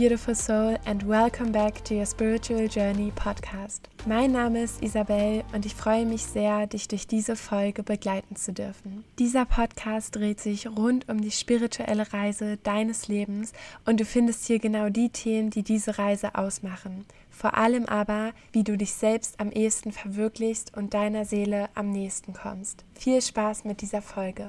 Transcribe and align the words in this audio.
Beautiful 0.00 0.34
soul, 0.34 0.78
and 0.86 1.06
welcome 1.06 1.52
back 1.52 1.84
to 1.84 1.94
your 1.94 2.06
Spiritual 2.06 2.66
Journey 2.68 3.12
Podcast. 3.14 3.90
Mein 4.06 4.32
Name 4.32 4.62
ist 4.62 4.82
Isabel 4.82 5.44
und 5.52 5.66
ich 5.66 5.74
freue 5.74 6.06
mich 6.06 6.22
sehr, 6.22 6.66
dich 6.66 6.88
durch 6.88 7.06
diese 7.06 7.36
Folge 7.36 7.82
begleiten 7.82 8.34
zu 8.34 8.54
dürfen. 8.54 9.04
Dieser 9.18 9.44
Podcast 9.44 10.16
dreht 10.16 10.40
sich 10.40 10.66
rund 10.66 11.06
um 11.10 11.20
die 11.20 11.30
spirituelle 11.30 12.10
Reise 12.14 12.56
deines 12.62 13.08
Lebens 13.08 13.52
und 13.84 14.00
du 14.00 14.06
findest 14.06 14.46
hier 14.46 14.58
genau 14.58 14.88
die 14.88 15.10
Themen, 15.10 15.50
die 15.50 15.62
diese 15.62 15.98
Reise 15.98 16.34
ausmachen. 16.34 17.04
Vor 17.28 17.58
allem 17.58 17.84
aber, 17.84 18.32
wie 18.52 18.64
du 18.64 18.78
dich 18.78 18.94
selbst 18.94 19.38
am 19.38 19.52
ehesten 19.52 19.92
verwirklichst 19.92 20.74
und 20.74 20.94
deiner 20.94 21.26
Seele 21.26 21.68
am 21.74 21.90
nächsten 21.90 22.32
kommst. 22.32 22.86
Viel 22.94 23.20
Spaß 23.20 23.64
mit 23.64 23.82
dieser 23.82 24.00
Folge. 24.00 24.48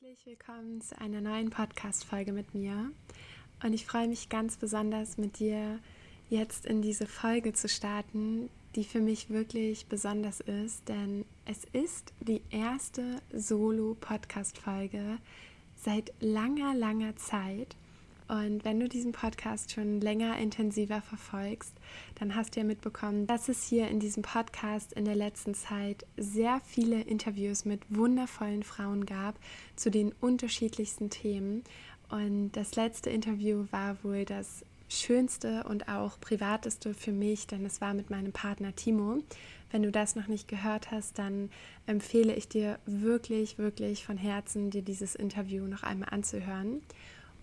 Herzlich 0.00 0.38
willkommen 0.38 0.80
zu 0.80 0.96
einer 1.00 1.20
neuen 1.20 1.50
Podcast-Folge 1.50 2.32
mit 2.32 2.54
mir. 2.54 2.92
Und 3.62 3.72
ich 3.72 3.86
freue 3.86 4.08
mich 4.08 4.28
ganz 4.28 4.56
besonders 4.56 5.18
mit 5.18 5.38
dir 5.38 5.78
jetzt 6.28 6.66
in 6.66 6.82
diese 6.82 7.06
Folge 7.06 7.52
zu 7.52 7.68
starten, 7.68 8.48
die 8.74 8.84
für 8.84 9.00
mich 9.00 9.30
wirklich 9.30 9.86
besonders 9.86 10.40
ist, 10.40 10.88
denn 10.88 11.24
es 11.44 11.64
ist 11.72 12.12
die 12.20 12.40
erste 12.50 13.20
Solo-Podcast-Folge 13.32 15.18
seit 15.76 16.12
langer, 16.20 16.74
langer 16.74 17.14
Zeit. 17.16 17.76
Und 18.28 18.64
wenn 18.64 18.80
du 18.80 18.88
diesen 18.88 19.12
Podcast 19.12 19.72
schon 19.72 20.00
länger 20.00 20.38
intensiver 20.38 21.02
verfolgst, 21.02 21.74
dann 22.14 22.34
hast 22.34 22.56
du 22.56 22.60
ja 22.60 22.66
mitbekommen, 22.66 23.26
dass 23.26 23.50
es 23.50 23.62
hier 23.64 23.88
in 23.88 24.00
diesem 24.00 24.22
Podcast 24.22 24.94
in 24.94 25.04
der 25.04 25.16
letzten 25.16 25.54
Zeit 25.54 26.06
sehr 26.16 26.62
viele 26.64 27.02
Interviews 27.02 27.66
mit 27.66 27.82
wundervollen 27.90 28.62
Frauen 28.62 29.04
gab 29.04 29.38
zu 29.76 29.90
den 29.90 30.12
unterschiedlichsten 30.20 31.10
Themen. 31.10 31.62
Und 32.12 32.52
das 32.52 32.76
letzte 32.76 33.08
Interview 33.08 33.64
war 33.70 33.96
wohl 34.04 34.26
das 34.26 34.66
schönste 34.90 35.64
und 35.64 35.88
auch 35.88 36.20
privateste 36.20 36.92
für 36.92 37.10
mich, 37.10 37.46
denn 37.46 37.64
es 37.64 37.80
war 37.80 37.94
mit 37.94 38.10
meinem 38.10 38.32
Partner 38.32 38.76
Timo. 38.76 39.22
Wenn 39.70 39.82
du 39.82 39.90
das 39.90 40.14
noch 40.14 40.26
nicht 40.26 40.46
gehört 40.46 40.90
hast, 40.90 41.18
dann 41.18 41.48
empfehle 41.86 42.34
ich 42.34 42.48
dir 42.48 42.78
wirklich, 42.84 43.56
wirklich 43.56 44.04
von 44.04 44.18
Herzen, 44.18 44.70
dir 44.70 44.82
dieses 44.82 45.14
Interview 45.14 45.66
noch 45.66 45.84
einmal 45.84 46.10
anzuhören. 46.10 46.82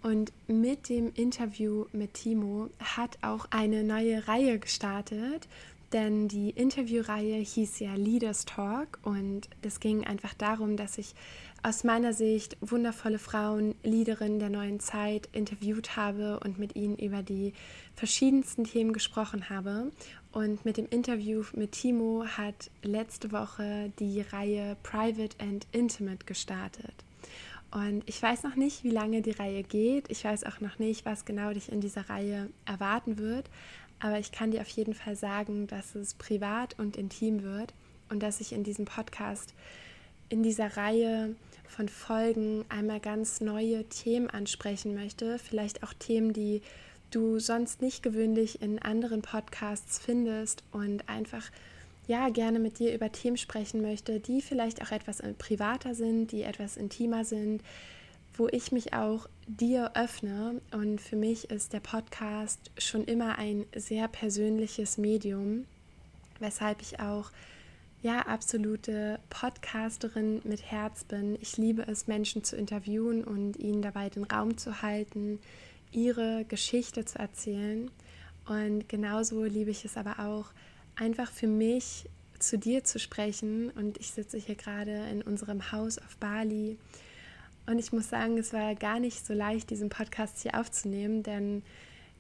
Und 0.04 0.32
mit 0.48 0.88
dem 0.88 1.14
Interview 1.16 1.86
mit 1.92 2.14
Timo 2.14 2.70
hat 2.80 3.18
auch 3.24 3.48
eine 3.50 3.84
neue 3.84 4.28
Reihe 4.28 4.60
gestartet, 4.60 5.48
denn 5.94 6.28
die 6.28 6.52
Interviewreihe 6.52 7.38
hieß 7.38 7.80
ja 7.80 7.96
Leaders 7.96 8.46
Talk 8.46 9.00
und 9.02 9.50
es 9.64 9.80
ging 9.80 10.06
einfach 10.06 10.36
darum, 10.36 10.78
dass 10.78 11.00
ich 11.00 11.16
aus 11.64 11.84
meiner 11.84 12.14
Sicht 12.14 12.58
wundervolle 12.62 13.20
Frauen, 13.20 13.76
Leaderinnen 13.84 14.40
der 14.40 14.50
neuen 14.50 14.80
Zeit 14.80 15.28
interviewt 15.34 15.96
habe 15.98 16.40
und 16.40 16.58
mit 16.58 16.76
ihnen 16.76 16.98
über 16.98 17.22
die 17.22 17.54
verschiedensten 17.96 18.64
Themen 18.64 18.94
gesprochen 18.94 19.50
habe. 19.50 19.92
Und 20.32 20.64
mit 20.64 20.78
dem 20.78 20.88
Interview 20.90 21.44
mit 21.54 21.74
Timo 21.74 22.24
hat 22.26 22.70
letzte 22.84 23.32
Woche 23.32 23.92
die 24.00 24.22
Reihe 24.22 24.78
Private 24.84 25.36
and 25.40 25.68
Intimate 25.72 26.26
gestartet. 26.26 26.94
Und 27.72 28.04
ich 28.08 28.22
weiß 28.22 28.44
noch 28.44 28.56
nicht, 28.56 28.84
wie 28.84 28.92
lange 28.92 29.22
die 29.22 29.32
Reihe 29.32 29.64
geht. 29.64 30.10
Ich 30.10 30.24
weiß 30.24 30.44
auch 30.46 30.60
noch 30.60 30.80
nicht, 30.80 31.06
was 31.06 31.26
genau 31.26 31.52
dich 31.52 31.72
in 31.72 31.82
dieser 31.82 32.10
Reihe 32.10 32.50
erwarten 32.66 33.18
wird. 33.18 33.50
Aber 34.00 34.18
ich 34.18 34.32
kann 34.32 34.52
dir 34.52 34.62
auf 34.62 34.70
jeden 34.70 34.94
Fall 34.94 35.16
sagen, 35.16 35.68
dass 35.68 35.94
es 35.96 36.14
privat 36.14 36.80
und 36.80 36.96
intim 36.96 37.44
wird 37.44 37.74
und 38.10 38.24
dass 38.24 38.40
ich 38.40 38.54
in 38.54 38.64
diesem 38.64 38.86
Podcast, 38.86 39.54
in 40.30 40.42
dieser 40.42 40.78
Reihe 40.78 41.36
von 41.70 41.88
Folgen 41.88 42.66
einmal 42.68 43.00
ganz 43.00 43.42
neue 43.42 43.86
Themen 43.86 44.30
ansprechen 44.30 44.96
möchte. 44.96 45.40
Vielleicht 45.40 45.84
auch 45.84 45.94
Themen, 45.94 46.34
die 46.34 46.62
du 47.12 47.40
sonst 47.40 47.82
nicht 47.82 48.04
gewöhnlich 48.04 48.62
in 48.62 48.80
anderen 48.80 49.22
Podcasts 49.22 50.00
findest 50.00 50.64
und 50.72 51.08
einfach 51.08 51.50
ja 52.08 52.30
gerne 52.30 52.60
mit 52.60 52.80
dir 52.80 52.94
über 52.94 53.12
Themen 53.12 53.38
sprechen 53.38 53.82
möchte, 53.82 54.20
die 54.20 54.42
vielleicht 54.42 54.82
auch 54.82 54.92
etwas 54.92 55.22
privater 55.38 55.94
sind, 55.94 56.32
die 56.32 56.42
etwas 56.42 56.76
intimer 56.76 57.24
sind, 57.24 57.62
wo 58.36 58.48
ich 58.48 58.72
mich 58.72 58.94
auch 58.94 59.30
dir 59.48 59.92
öffne. 59.96 60.60
Und 60.72 61.00
für 61.00 61.16
mich 61.16 61.52
ist 61.52 61.72
der 61.72 61.82
Podcast 61.82 62.60
schon 62.78 63.06
immer 63.06 63.38
ein 63.38 63.66
sehr 63.76 64.08
persönliches 64.08 64.98
Medium, 64.98 65.66
weshalb 66.40 66.82
ich 66.82 67.00
auch 67.00 67.32
ja, 68.02 68.22
absolute 68.22 69.20
Podcasterin 69.30 70.42
mit 70.46 70.72
Herz 70.72 71.04
bin. 71.04 71.38
Ich 71.42 71.58
liebe 71.58 71.86
es, 71.88 72.08
Menschen 72.08 72.44
zu 72.44 72.56
interviewen 72.56 73.24
und 73.24 73.58
ihnen 73.58 73.82
dabei 73.82 74.10
den 74.10 74.24
Raum 74.24 74.58
zu 74.58 74.82
halten, 74.82 75.40
ihre 75.92 76.46
Geschichte 76.46 77.04
zu 77.04 77.20
erzählen. 77.20 77.92
Und 78.48 78.88
genauso 78.88 79.44
liebe 79.44 79.72
ich 79.72 79.84
es 79.84 79.98
aber 79.98 80.20
auch, 80.20 80.46
einfach 80.96 81.32
für 81.32 81.48
mich 81.48 82.10
zu 82.40 82.58
dir 82.58 82.86
zu 82.86 83.00
sprechen. 83.00 83.70
Und 83.72 83.98
ich 83.98 84.12
sitze 84.12 84.38
hier 84.38 84.56
gerade 84.56 85.10
in 85.12 85.22
unserem 85.22 85.74
Haus 85.74 85.98
auf 85.98 86.16
Bali. 86.18 86.78
Und 87.66 87.80
ich 87.80 87.92
muss 87.92 88.10
sagen, 88.10 88.38
es 88.38 88.54
war 88.54 88.76
gar 88.76 89.00
nicht 89.00 89.26
so 89.26 89.34
leicht, 89.34 89.70
diesen 89.70 89.90
Podcast 89.90 90.42
hier 90.42 90.58
aufzunehmen, 90.60 91.22
denn 91.22 91.64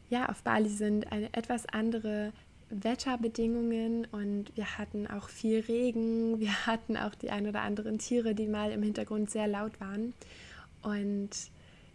ja, 0.09 0.27
auf 0.27 0.43
Bali 0.43 0.69
sind 0.69 1.11
eine 1.11 1.33
etwas 1.33 1.65
andere 1.67 2.33
Wetterbedingungen 2.69 4.05
und 4.11 4.55
wir 4.55 4.77
hatten 4.77 5.07
auch 5.07 5.29
viel 5.29 5.61
Regen. 5.61 6.39
Wir 6.39 6.53
hatten 6.65 6.97
auch 6.97 7.15
die 7.15 7.31
ein 7.31 7.47
oder 7.47 7.61
anderen 7.61 7.99
Tiere, 7.99 8.35
die 8.35 8.47
mal 8.47 8.71
im 8.71 8.83
Hintergrund 8.83 9.29
sehr 9.29 9.47
laut 9.47 9.79
waren. 9.79 10.13
Und 10.81 11.29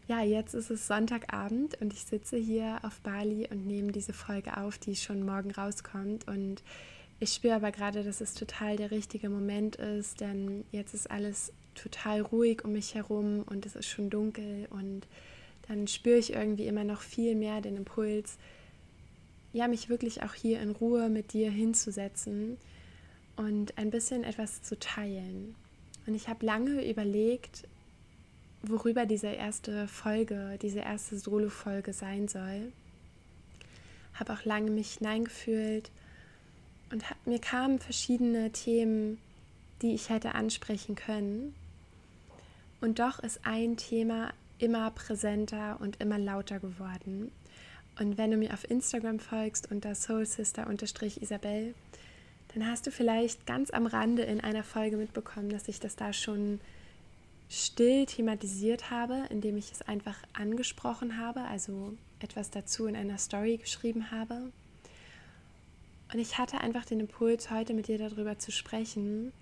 ja, 0.06 0.22
jetzt 0.22 0.54
ist 0.54 0.70
es 0.70 0.86
Sonntagabend 0.86 1.80
und 1.80 1.92
ich 1.92 2.04
sitze 2.04 2.36
hier 2.36 2.78
auf 2.82 3.00
Bali 3.00 3.48
und 3.50 3.66
nehme 3.66 3.92
diese 3.92 4.12
Folge 4.12 4.56
auf, 4.58 4.76
die 4.76 4.96
schon 4.96 5.24
morgen 5.24 5.50
rauskommt. 5.50 6.28
Und 6.28 6.62
ich 7.20 7.32
spüre 7.32 7.54
aber 7.54 7.72
gerade, 7.72 8.04
dass 8.04 8.20
es 8.20 8.34
total 8.34 8.76
der 8.76 8.90
richtige 8.90 9.30
Moment 9.30 9.76
ist, 9.76 10.20
denn 10.20 10.64
jetzt 10.72 10.92
ist 10.92 11.10
alles 11.10 11.52
total 11.74 12.20
ruhig 12.20 12.64
um 12.64 12.72
mich 12.72 12.94
herum 12.94 13.44
und 13.46 13.66
es 13.66 13.76
ist 13.76 13.86
schon 13.86 14.10
dunkel 14.10 14.66
und 14.70 15.06
dann 15.68 15.88
spüre 15.88 16.18
ich 16.18 16.34
irgendwie 16.34 16.66
immer 16.66 16.84
noch 16.84 17.00
viel 17.00 17.34
mehr 17.34 17.60
den 17.60 17.76
Impuls, 17.76 18.36
ja, 19.54 19.68
mich 19.68 19.88
wirklich 19.88 20.22
auch 20.22 20.34
hier 20.34 20.60
in 20.60 20.72
Ruhe 20.72 21.08
mit 21.08 21.32
dir 21.32 21.50
hinzusetzen 21.50 22.58
und 23.36 23.78
ein 23.78 23.90
bisschen 23.90 24.24
etwas 24.24 24.62
zu 24.62 24.76
teilen. 24.78 25.54
Und 26.06 26.14
ich 26.16 26.28
habe 26.28 26.44
lange 26.44 26.88
überlegt, 26.88 27.68
worüber 28.62 29.06
diese 29.06 29.28
erste 29.28 29.86
Folge, 29.86 30.58
diese 30.60 30.80
erste 30.80 31.16
Solo-Folge 31.16 31.92
sein 31.92 32.26
soll. 32.26 32.72
Habe 34.14 34.32
auch 34.32 34.44
lange 34.44 34.72
mich 34.72 34.94
hineingefühlt 34.94 35.90
und 36.90 37.08
hab, 37.08 37.24
mir 37.24 37.38
kamen 37.38 37.78
verschiedene 37.78 38.50
Themen, 38.50 39.18
die 39.82 39.94
ich 39.94 40.10
hätte 40.10 40.34
ansprechen 40.34 40.96
können. 40.96 41.54
Und 42.80 42.98
doch 42.98 43.20
ist 43.20 43.40
ein 43.44 43.76
Thema 43.76 44.32
immer 44.58 44.90
präsenter 44.90 45.78
und 45.80 46.00
immer 46.00 46.18
lauter 46.18 46.58
geworden. 46.58 47.30
Und 47.98 48.18
wenn 48.18 48.30
du 48.30 48.36
mir 48.36 48.52
auf 48.52 48.68
Instagram 48.68 49.20
folgst 49.20 49.70
unter 49.70 49.94
soulsister-isabel, 49.94 51.74
dann 52.54 52.66
hast 52.66 52.86
du 52.86 52.90
vielleicht 52.90 53.46
ganz 53.46 53.70
am 53.70 53.86
Rande 53.86 54.22
in 54.22 54.40
einer 54.40 54.64
Folge 54.64 54.96
mitbekommen, 54.96 55.48
dass 55.48 55.68
ich 55.68 55.80
das 55.80 55.96
da 55.96 56.12
schon 56.12 56.60
still 57.48 58.06
thematisiert 58.06 58.90
habe, 58.90 59.24
indem 59.30 59.56
ich 59.56 59.70
es 59.70 59.82
einfach 59.82 60.16
angesprochen 60.32 61.18
habe, 61.18 61.42
also 61.42 61.94
etwas 62.20 62.50
dazu 62.50 62.86
in 62.86 62.96
einer 62.96 63.18
Story 63.18 63.58
geschrieben 63.58 64.10
habe. 64.10 64.50
Und 66.12 66.18
ich 66.18 66.38
hatte 66.38 66.60
einfach 66.60 66.84
den 66.84 67.00
Impuls, 67.00 67.50
heute 67.50 67.74
mit 67.74 67.88
dir 67.88 67.98
darüber 67.98 68.38
zu 68.38 68.52
sprechen, 68.52 69.32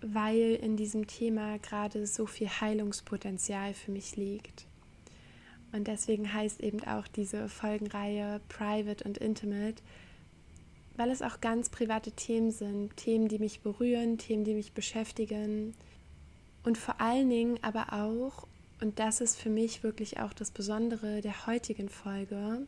weil 0.00 0.58
in 0.60 0.76
diesem 0.76 1.06
Thema 1.06 1.58
gerade 1.58 2.06
so 2.06 2.26
viel 2.26 2.48
Heilungspotenzial 2.48 3.72
für 3.74 3.92
mich 3.92 4.16
liegt. 4.16 4.66
Und 5.72 5.88
deswegen 5.88 6.32
heißt 6.32 6.60
eben 6.60 6.84
auch 6.84 7.08
diese 7.08 7.48
Folgenreihe 7.48 8.40
Private 8.48 9.04
und 9.04 9.18
Intimate, 9.18 9.82
weil 10.96 11.10
es 11.10 11.22
auch 11.22 11.40
ganz 11.40 11.70
private 11.70 12.12
Themen 12.12 12.50
sind, 12.50 12.96
Themen, 12.96 13.28
die 13.28 13.38
mich 13.38 13.60
berühren, 13.60 14.18
Themen, 14.18 14.44
die 14.44 14.54
mich 14.54 14.72
beschäftigen. 14.72 15.74
Und 16.62 16.76
vor 16.76 17.00
allen 17.00 17.30
Dingen 17.30 17.58
aber 17.62 17.92
auch, 17.92 18.46
und 18.80 18.98
das 18.98 19.20
ist 19.20 19.40
für 19.40 19.48
mich 19.48 19.82
wirklich 19.82 20.20
auch 20.20 20.34
das 20.34 20.50
Besondere 20.50 21.22
der 21.22 21.46
heutigen 21.46 21.88
Folge, 21.88 22.66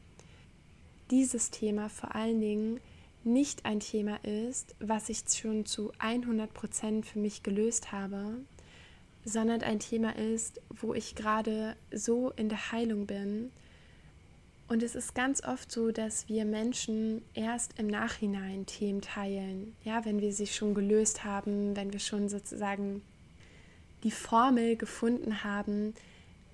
dieses 1.11 1.51
Thema 1.51 1.91
vor 1.91 2.15
allen 2.15 2.41
Dingen 2.41 2.81
nicht 3.25 3.65
ein 3.67 3.81
Thema 3.81 4.17
ist, 4.25 4.75
was 4.81 5.09
ich 5.09 5.25
schon 5.29 5.67
zu 5.67 5.93
100 5.99 6.53
Prozent 6.53 7.07
für 7.07 7.19
mich 7.19 7.43
gelöst 7.43 7.93
habe, 7.93 8.39
sondern 9.25 9.63
ein 9.63 9.79
Thema 9.79 10.17
ist, 10.17 10.61
wo 10.69 10.95
ich 10.95 11.15
gerade 11.15 11.77
so 11.91 12.31
in 12.37 12.49
der 12.49 12.73
Heilung 12.73 13.07
bin. 13.07 13.51
Und 14.67 14.83
es 14.83 14.95
ist 14.95 15.15
ganz 15.15 15.43
oft 15.45 15.71
so, 15.71 15.91
dass 15.91 16.29
wir 16.29 16.45
Menschen 16.45 17.23
erst 17.35 17.79
im 17.79 17.87
Nachhinein 17.87 18.67
Themen 18.67 19.03
teilen. 19.03 19.77
Ja, 19.85 20.05
wenn 20.05 20.21
wir 20.21 20.33
sie 20.33 20.47
schon 20.47 20.75
gelöst 20.75 21.25
haben, 21.25 21.77
wenn 21.77 21.93
wir 21.93 22.01
schon 22.01 22.29
sozusagen 22.29 23.03
die 24.03 24.11
Formel 24.11 24.77
gefunden 24.77 25.45
haben, 25.45 25.95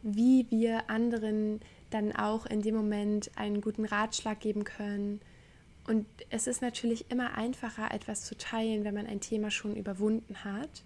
wie 0.03 0.47
wir 0.51 0.89
anderen 0.89 1.61
dann 1.91 2.15
auch 2.15 2.47
in 2.47 2.63
dem 2.63 2.75
Moment 2.77 3.31
einen 3.37 3.61
guten 3.61 3.85
Ratschlag 3.85 4.41
geben 4.41 4.65
können. 4.65 5.21
Und 5.87 6.07
es 6.31 6.47
ist 6.47 6.63
natürlich 6.63 7.11
immer 7.11 7.35
einfacher, 7.35 7.93
etwas 7.93 8.25
zu 8.25 8.37
teilen, 8.37 8.85
wenn 8.85 8.95
man 8.95 9.07
ein 9.07 9.21
Thema 9.21 9.51
schon 9.51 9.77
überwunden 9.77 10.45
hat. 10.45 10.85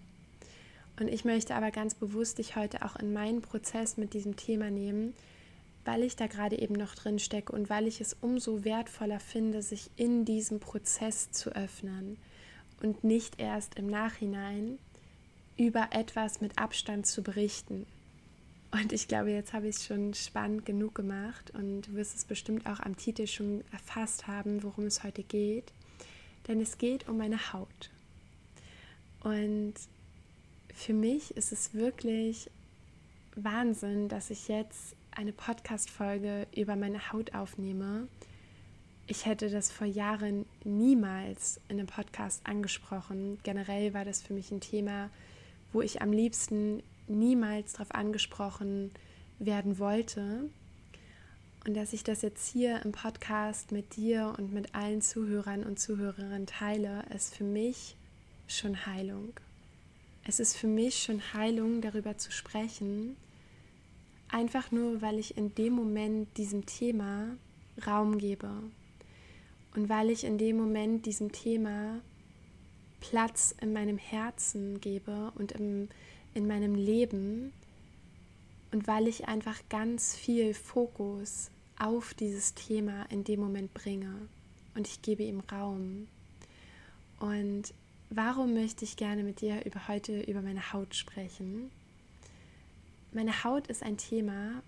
Und 0.98 1.08
ich 1.08 1.24
möchte 1.24 1.54
aber 1.54 1.70
ganz 1.70 1.94
bewusst 1.94 2.38
dich 2.38 2.56
heute 2.56 2.84
auch 2.84 2.96
in 2.96 3.12
meinen 3.12 3.42
Prozess 3.42 3.96
mit 3.96 4.14
diesem 4.14 4.36
Thema 4.36 4.70
nehmen, 4.70 5.14
weil 5.84 6.02
ich 6.02 6.16
da 6.16 6.26
gerade 6.26 6.58
eben 6.58 6.74
noch 6.74 6.94
drin 6.94 7.18
stecke 7.18 7.52
und 7.52 7.68
weil 7.68 7.86
ich 7.86 8.00
es 8.00 8.16
umso 8.20 8.64
wertvoller 8.64 9.20
finde, 9.20 9.62
sich 9.62 9.90
in 9.96 10.24
diesem 10.24 10.60
Prozess 10.60 11.30
zu 11.30 11.50
öffnen 11.50 12.16
und 12.80 13.04
nicht 13.04 13.40
erst 13.40 13.76
im 13.76 13.86
Nachhinein 13.86 14.78
über 15.56 15.88
etwas 15.92 16.40
mit 16.40 16.58
Abstand 16.58 17.06
zu 17.06 17.22
berichten. 17.22 17.86
Und 18.70 18.92
ich 18.92 19.06
glaube, 19.06 19.30
jetzt 19.30 19.52
habe 19.52 19.68
ich 19.68 19.76
es 19.76 19.86
schon 19.86 20.14
spannend 20.14 20.66
genug 20.66 20.94
gemacht 20.96 21.52
und 21.54 21.82
du 21.82 21.94
wirst 21.94 22.16
es 22.16 22.24
bestimmt 22.24 22.66
auch 22.66 22.80
am 22.80 22.96
Titel 22.96 23.26
schon 23.26 23.62
erfasst 23.70 24.26
haben, 24.26 24.62
worum 24.64 24.86
es 24.86 25.04
heute 25.04 25.22
geht. 25.22 25.72
Denn 26.48 26.60
es 26.60 26.76
geht 26.76 27.08
um 27.08 27.18
meine 27.18 27.52
Haut. 27.52 27.90
Und 29.22 29.74
für 30.74 30.92
mich 30.92 31.36
ist 31.36 31.52
es 31.52 31.72
wirklich 31.72 32.50
Wahnsinn, 33.36 34.08
dass 34.08 34.30
ich 34.30 34.48
jetzt 34.48 34.96
eine 35.12 35.32
Podcast-Folge 35.32 36.46
über 36.54 36.76
meine 36.76 37.12
Haut 37.12 37.34
aufnehme. 37.34 38.08
Ich 39.06 39.26
hätte 39.26 39.50
das 39.50 39.70
vor 39.70 39.86
Jahren 39.86 40.46
niemals 40.64 41.60
in 41.68 41.78
einem 41.78 41.86
Podcast 41.86 42.42
angesprochen. 42.44 43.38
Generell 43.44 43.94
war 43.94 44.04
das 44.04 44.22
für 44.22 44.34
mich 44.34 44.50
ein 44.50 44.60
Thema, 44.60 45.10
wo 45.72 45.80
ich 45.80 46.02
am 46.02 46.12
liebsten 46.12 46.82
niemals 47.06 47.74
darauf 47.74 47.94
angesprochen 47.94 48.90
werden 49.38 49.78
wollte. 49.78 50.50
Und 51.66 51.74
dass 51.74 51.92
ich 51.92 52.02
das 52.02 52.22
jetzt 52.22 52.48
hier 52.48 52.82
im 52.84 52.92
Podcast 52.92 53.72
mit 53.72 53.96
dir 53.96 54.34
und 54.38 54.52
mit 54.52 54.74
allen 54.74 55.00
Zuhörern 55.00 55.64
und 55.64 55.78
Zuhörerinnen 55.78 56.46
teile, 56.46 57.04
ist 57.14 57.34
für 57.34 57.44
mich 57.44 57.96
schon 58.48 58.86
Heilung. 58.86 59.32
Es 60.26 60.40
ist 60.40 60.56
für 60.56 60.66
mich 60.66 61.02
schon 61.02 61.20
Heilung, 61.34 61.82
darüber 61.82 62.16
zu 62.16 62.32
sprechen, 62.32 63.16
einfach 64.28 64.72
nur, 64.72 65.02
weil 65.02 65.18
ich 65.18 65.36
in 65.36 65.54
dem 65.54 65.74
Moment 65.74 66.34
diesem 66.38 66.64
Thema 66.64 67.36
Raum 67.86 68.16
gebe. 68.16 68.50
Und 69.74 69.88
weil 69.90 70.08
ich 70.08 70.24
in 70.24 70.38
dem 70.38 70.56
Moment 70.56 71.04
diesem 71.04 71.30
Thema 71.30 72.00
Platz 73.00 73.54
in 73.60 73.74
meinem 73.74 73.98
Herzen 73.98 74.80
gebe 74.80 75.30
und 75.34 75.52
im, 75.52 75.88
in 76.32 76.46
meinem 76.46 76.74
Leben. 76.74 77.52
Und 78.72 78.86
weil 78.86 79.08
ich 79.08 79.28
einfach 79.28 79.60
ganz 79.68 80.16
viel 80.16 80.54
Fokus 80.54 81.50
auf 81.78 82.14
dieses 82.14 82.54
Thema 82.54 83.04
in 83.10 83.24
dem 83.24 83.40
Moment 83.40 83.74
bringe. 83.74 84.28
Und 84.74 84.86
ich 84.88 85.02
gebe 85.02 85.22
ihm 85.22 85.40
Raum. 85.40 86.08
Und 87.20 87.74
warum 88.16 88.54
möchte 88.54 88.84
ich 88.84 88.96
gerne 88.96 89.22
mit 89.22 89.40
dir 89.40 89.64
über 89.64 89.88
heute 89.88 90.20
über 90.22 90.42
meine 90.42 90.72
Haut 90.72 90.94
sprechen? 90.94 91.70
Meine 93.12 93.44
Haut 93.44 93.68
ist 93.68 93.82
ein 93.82 93.96
Thema, 93.96 94.62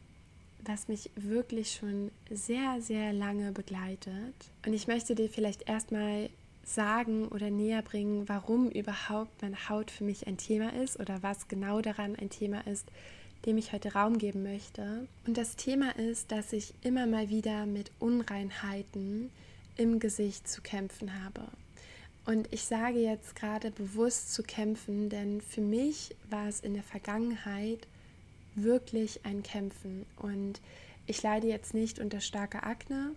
was 0.64 0.88
mich 0.88 1.10
wirklich 1.14 1.72
schon 1.72 2.10
sehr, 2.31 2.81
sehr 2.81 3.12
lange 3.12 3.52
begleitet. 3.52 4.34
Und 4.64 4.72
ich 4.72 4.87
möchte 4.87 5.14
dir 5.14 5.28
vielleicht 5.28 5.69
erstmal 5.69 6.31
sagen 6.64 7.28
oder 7.28 7.50
näher 7.50 7.82
bringen, 7.82 8.28
warum 8.28 8.69
überhaupt 8.70 9.43
meine 9.43 9.69
Haut 9.69 9.90
für 9.90 10.04
mich 10.04 10.26
ein 10.26 10.37
Thema 10.37 10.72
ist 10.72 10.98
oder 10.98 11.22
was 11.22 11.48
genau 11.48 11.81
daran 11.81 12.16
ein 12.16 12.31
Thema 12.31 12.66
ist, 12.66 12.87
dem 13.44 13.58
ich 13.58 13.72
heute 13.72 13.93
Raum 13.93 14.19
geben 14.19 14.43
möchte. 14.43 15.06
Und 15.26 15.37
das 15.37 15.54
Thema 15.54 15.96
ist, 15.96 16.32
dass 16.32 16.52
ich 16.52 16.75
immer 16.82 17.06
mal 17.06 17.28
wieder 17.28 17.66
mit 17.66 17.93
Unreinheiten 18.00 19.31
im 19.76 20.00
Gesicht 20.00 20.48
zu 20.48 20.62
kämpfen 20.62 21.22
habe. 21.25 21.46
Und 22.26 22.52
ich 22.52 22.64
sage 22.64 22.99
jetzt 22.99 23.37
gerade 23.37 23.70
bewusst 23.70 24.34
zu 24.34 24.43
kämpfen, 24.43 25.08
denn 25.08 25.40
für 25.40 25.61
mich 25.61 26.17
war 26.28 26.49
es 26.49 26.58
in 26.58 26.75
der 26.75 26.82
Vergangenheit 26.82 27.87
wirklich 28.56 29.25
ein 29.25 29.44
Kämpfen. 29.44 30.05
Und 30.17 30.61
ich 31.06 31.23
leide 31.23 31.46
jetzt 31.46 31.73
nicht 31.73 32.00
unter 32.00 32.20
starker 32.20 32.67
Akne, 32.67 33.12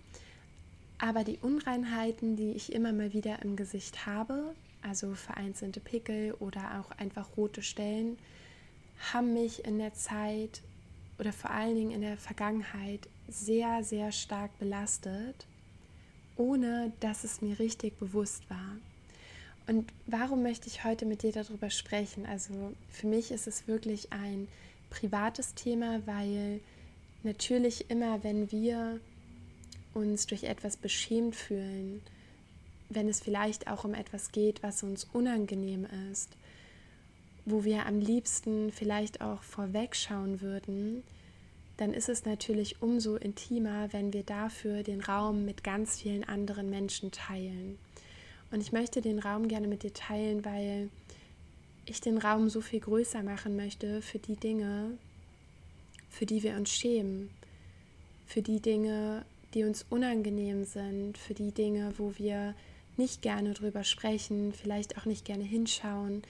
aber 0.99 1.23
die 1.23 1.39
Unreinheiten, 1.41 2.35
die 2.35 2.51
ich 2.51 2.71
immer 2.71 2.93
mal 2.93 3.11
wieder 3.11 3.41
im 3.41 3.55
Gesicht 3.55 4.05
habe, 4.05 4.53
also 4.83 5.15
vereinzelte 5.15 5.79
Pickel 5.79 6.35
oder 6.39 6.79
auch 6.79 6.91
einfach 6.99 7.35
rote 7.35 7.63
Stellen, 7.63 8.15
haben 9.11 9.33
mich 9.33 9.65
in 9.65 9.79
der 9.79 9.95
Zeit 9.95 10.61
oder 11.17 11.33
vor 11.33 11.49
allen 11.49 11.75
Dingen 11.75 11.91
in 11.91 12.01
der 12.01 12.17
Vergangenheit 12.17 13.07
sehr, 13.27 13.83
sehr 13.83 14.11
stark 14.11 14.57
belastet, 14.59 15.47
ohne 16.35 16.91
dass 16.99 17.23
es 17.23 17.41
mir 17.41 17.57
richtig 17.57 17.97
bewusst 17.97 18.47
war. 18.49 18.77
Und 19.69 19.93
warum 20.07 20.41
möchte 20.41 20.67
ich 20.67 20.83
heute 20.83 21.05
mit 21.05 21.21
dir 21.21 21.31
darüber 21.31 21.69
sprechen? 21.69 22.25
Also 22.25 22.73
für 22.89 23.05
mich 23.05 23.29
ist 23.29 23.45
es 23.45 23.67
wirklich 23.67 24.11
ein 24.11 24.47
privates 24.89 25.53
Thema, 25.53 26.01
weil 26.07 26.59
natürlich 27.21 27.87
immer, 27.91 28.23
wenn 28.23 28.51
wir 28.51 28.99
uns 29.93 30.25
durch 30.25 30.45
etwas 30.45 30.75
beschämt 30.75 31.35
fühlen, 31.35 32.01
wenn 32.89 33.07
es 33.07 33.19
vielleicht 33.19 33.67
auch 33.67 33.83
um 33.83 33.93
etwas 33.93 34.31
geht, 34.31 34.63
was 34.63 34.81
uns 34.81 35.07
unangenehm 35.13 35.85
ist, 36.11 36.29
wo 37.45 37.63
wir 37.63 37.85
am 37.85 37.99
liebsten 37.99 38.71
vielleicht 38.71 39.21
auch 39.21 39.43
vorwegschauen 39.43 40.41
würden, 40.41 41.03
dann 41.77 41.93
ist 41.93 42.09
es 42.09 42.25
natürlich 42.25 42.81
umso 42.81 43.17
intimer, 43.17 43.93
wenn 43.93 44.13
wir 44.13 44.23
dafür 44.23 44.81
den 44.81 45.01
Raum 45.01 45.45
mit 45.45 45.63
ganz 45.63 46.01
vielen 46.01 46.23
anderen 46.23 46.71
Menschen 46.71 47.11
teilen. 47.11 47.77
Und 48.51 48.61
ich 48.61 48.71
möchte 48.71 49.01
den 49.01 49.19
Raum 49.19 49.47
gerne 49.47 49.67
mit 49.67 49.83
dir 49.83 49.93
teilen, 49.93 50.43
weil 50.43 50.89
ich 51.85 52.01
den 52.01 52.17
Raum 52.17 52.49
so 52.49 52.61
viel 52.61 52.79
größer 52.79 53.23
machen 53.23 53.55
möchte 53.55 54.01
für 54.01 54.19
die 54.19 54.35
Dinge, 54.35 54.97
für 56.09 56.25
die 56.25 56.43
wir 56.43 56.55
uns 56.55 56.71
schämen, 56.71 57.29
für 58.25 58.41
die 58.41 58.59
Dinge, 58.59 59.25
die 59.53 59.63
uns 59.63 59.85
unangenehm 59.89 60.65
sind, 60.65 61.17
für 61.17 61.33
die 61.33 61.51
Dinge, 61.51 61.93
wo 61.97 62.13
wir 62.17 62.55
nicht 62.97 63.21
gerne 63.21 63.53
drüber 63.53 63.83
sprechen, 63.83 64.53
vielleicht 64.53 64.97
auch 64.97 65.05
nicht 65.05 65.25
gerne 65.25 65.43
hinschauen. 65.43 66.23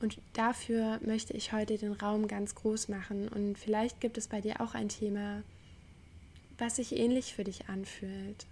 Und 0.00 0.18
dafür 0.32 1.00
möchte 1.04 1.32
ich 1.32 1.52
heute 1.52 1.78
den 1.78 1.92
Raum 1.92 2.28
ganz 2.28 2.54
groß 2.54 2.88
machen. 2.88 3.28
Und 3.28 3.56
vielleicht 3.56 4.00
gibt 4.00 4.18
es 4.18 4.28
bei 4.28 4.40
dir 4.40 4.60
auch 4.60 4.74
ein 4.74 4.88
Thema, 4.88 5.42
was 6.58 6.76
sich 6.76 6.96
ähnlich 6.96 7.34
für 7.34 7.44
dich 7.44 7.68
anfühlt. 7.68 8.46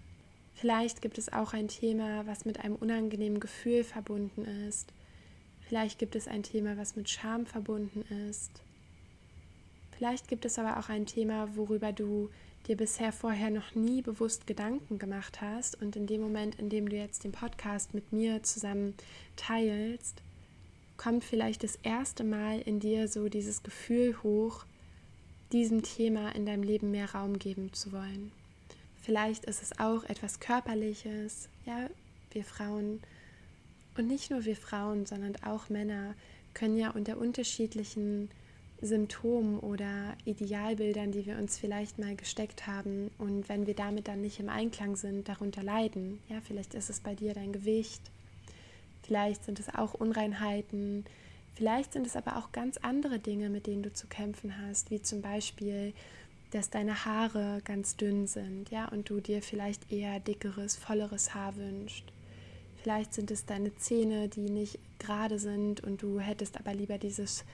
Vielleicht 0.60 1.00
gibt 1.00 1.16
es 1.16 1.32
auch 1.32 1.54
ein 1.54 1.68
Thema, 1.68 2.26
was 2.26 2.44
mit 2.44 2.60
einem 2.60 2.76
unangenehmen 2.76 3.40
Gefühl 3.40 3.82
verbunden 3.82 4.44
ist. 4.68 4.92
Vielleicht 5.66 5.98
gibt 5.98 6.14
es 6.14 6.28
ein 6.28 6.42
Thema, 6.42 6.76
was 6.76 6.96
mit 6.96 7.08
Scham 7.08 7.46
verbunden 7.46 8.02
ist. 8.28 8.50
Vielleicht 9.96 10.28
gibt 10.28 10.44
es 10.44 10.58
aber 10.58 10.78
auch 10.78 10.90
ein 10.90 11.06
Thema, 11.06 11.56
worüber 11.56 11.92
du 11.92 12.28
dir 12.66 12.76
bisher 12.76 13.10
vorher 13.10 13.48
noch 13.48 13.74
nie 13.74 14.02
bewusst 14.02 14.46
Gedanken 14.46 14.98
gemacht 14.98 15.40
hast 15.40 15.80
und 15.80 15.96
in 15.96 16.06
dem 16.06 16.20
Moment, 16.20 16.56
in 16.56 16.68
dem 16.68 16.90
du 16.90 16.96
jetzt 16.96 17.24
den 17.24 17.32
Podcast 17.32 17.94
mit 17.94 18.12
mir 18.12 18.42
zusammen 18.42 18.92
teilst, 19.36 20.20
kommt 20.98 21.24
vielleicht 21.24 21.64
das 21.64 21.76
erste 21.76 22.22
Mal 22.22 22.60
in 22.60 22.80
dir 22.80 23.08
so 23.08 23.30
dieses 23.30 23.62
Gefühl 23.62 24.14
hoch, 24.22 24.66
diesem 25.52 25.82
Thema 25.82 26.34
in 26.34 26.44
deinem 26.44 26.64
Leben 26.64 26.90
mehr 26.90 27.14
Raum 27.14 27.38
geben 27.38 27.72
zu 27.72 27.92
wollen. 27.92 28.30
Vielleicht 29.00 29.44
ist 29.46 29.62
es 29.62 29.78
auch 29.78 30.04
etwas 30.04 30.40
Körperliches, 30.40 31.48
ja, 31.64 31.88
wir 32.32 32.44
Frauen 32.44 33.00
und 33.96 34.06
nicht 34.06 34.30
nur 34.30 34.44
wir 34.44 34.56
Frauen, 34.56 35.06
sondern 35.06 35.36
auch 35.44 35.68
Männer 35.68 36.14
können 36.54 36.76
ja 36.76 36.90
unter 36.90 37.18
unterschiedlichen 37.18 38.30
Symptomen 38.82 39.58
oder 39.58 40.16
Idealbildern, 40.24 41.12
die 41.12 41.26
wir 41.26 41.36
uns 41.36 41.58
vielleicht 41.58 41.98
mal 41.98 42.16
gesteckt 42.16 42.66
haben 42.66 43.10
und 43.18 43.48
wenn 43.48 43.66
wir 43.66 43.74
damit 43.74 44.08
dann 44.08 44.22
nicht 44.22 44.40
im 44.40 44.48
Einklang 44.48 44.96
sind, 44.96 45.28
darunter 45.28 45.62
leiden. 45.62 46.18
Ja, 46.28 46.40
vielleicht 46.40 46.74
ist 46.74 46.88
es 46.88 47.00
bei 47.00 47.14
dir 47.14 47.34
dein 47.34 47.52
Gewicht, 47.52 48.00
vielleicht 49.02 49.44
sind 49.44 49.60
es 49.60 49.68
auch 49.74 49.92
Unreinheiten, 49.94 51.04
vielleicht 51.54 51.92
sind 51.92 52.06
es 52.06 52.16
aber 52.16 52.38
auch 52.38 52.52
ganz 52.52 52.78
andere 52.78 53.18
Dinge, 53.18 53.50
mit 53.50 53.66
denen 53.66 53.82
du 53.82 53.92
zu 53.92 54.06
kämpfen 54.06 54.56
hast, 54.66 54.90
wie 54.90 55.02
zum 55.02 55.20
Beispiel, 55.20 55.92
dass 56.50 56.70
deine 56.70 57.04
Haare 57.04 57.60
ganz 57.64 57.96
dünn 57.96 58.26
sind, 58.26 58.70
ja, 58.70 58.88
und 58.88 59.08
du 59.08 59.20
dir 59.20 59.42
vielleicht 59.42 59.92
eher 59.92 60.20
dickeres, 60.20 60.76
volleres 60.76 61.34
Haar 61.34 61.56
wünschst 61.56 62.12
Vielleicht 62.82 63.12
sind 63.12 63.30
es 63.30 63.44
deine 63.44 63.74
Zähne, 63.76 64.28
die 64.28 64.48
nicht 64.48 64.78
gerade 64.98 65.38
sind 65.38 65.82
und 65.82 66.02
du 66.02 66.18
hättest 66.18 66.58
aber 66.58 66.72
lieber 66.72 66.96
dieses 66.96 67.44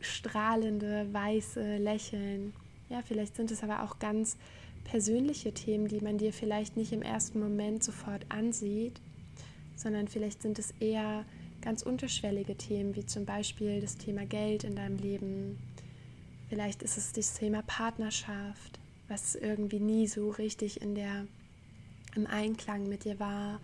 strahlende, 0.00 1.06
weiße 1.12 1.76
Lächeln. 1.76 2.54
Ja, 2.88 3.02
vielleicht 3.02 3.36
sind 3.36 3.50
es 3.50 3.62
aber 3.62 3.82
auch 3.82 3.98
ganz 3.98 4.38
persönliche 4.84 5.52
Themen, 5.52 5.88
die 5.88 6.00
man 6.00 6.16
dir 6.16 6.32
vielleicht 6.32 6.78
nicht 6.78 6.92
im 6.92 7.02
ersten 7.02 7.40
Moment 7.40 7.84
sofort 7.84 8.24
ansieht, 8.30 8.98
sondern 9.76 10.08
vielleicht 10.08 10.40
sind 10.40 10.58
es 10.58 10.72
eher 10.80 11.26
ganz 11.60 11.82
unterschwellige 11.82 12.56
Themen, 12.56 12.96
wie 12.96 13.04
zum 13.04 13.26
Beispiel 13.26 13.82
das 13.82 13.98
Thema 13.98 14.24
Geld 14.24 14.64
in 14.64 14.76
deinem 14.76 14.96
Leben, 14.96 15.58
Vielleicht 16.48 16.82
ist 16.82 16.96
es 16.96 17.12
das 17.12 17.34
Thema 17.34 17.62
Partnerschaft, 17.62 18.78
was 19.08 19.34
irgendwie 19.34 19.80
nie 19.80 20.06
so 20.06 20.30
richtig 20.30 20.80
in 20.80 20.94
der, 20.94 21.26
im 22.14 22.26
Einklang 22.26 22.88
mit 22.88 23.04
dir 23.04 23.20
war 23.20 23.60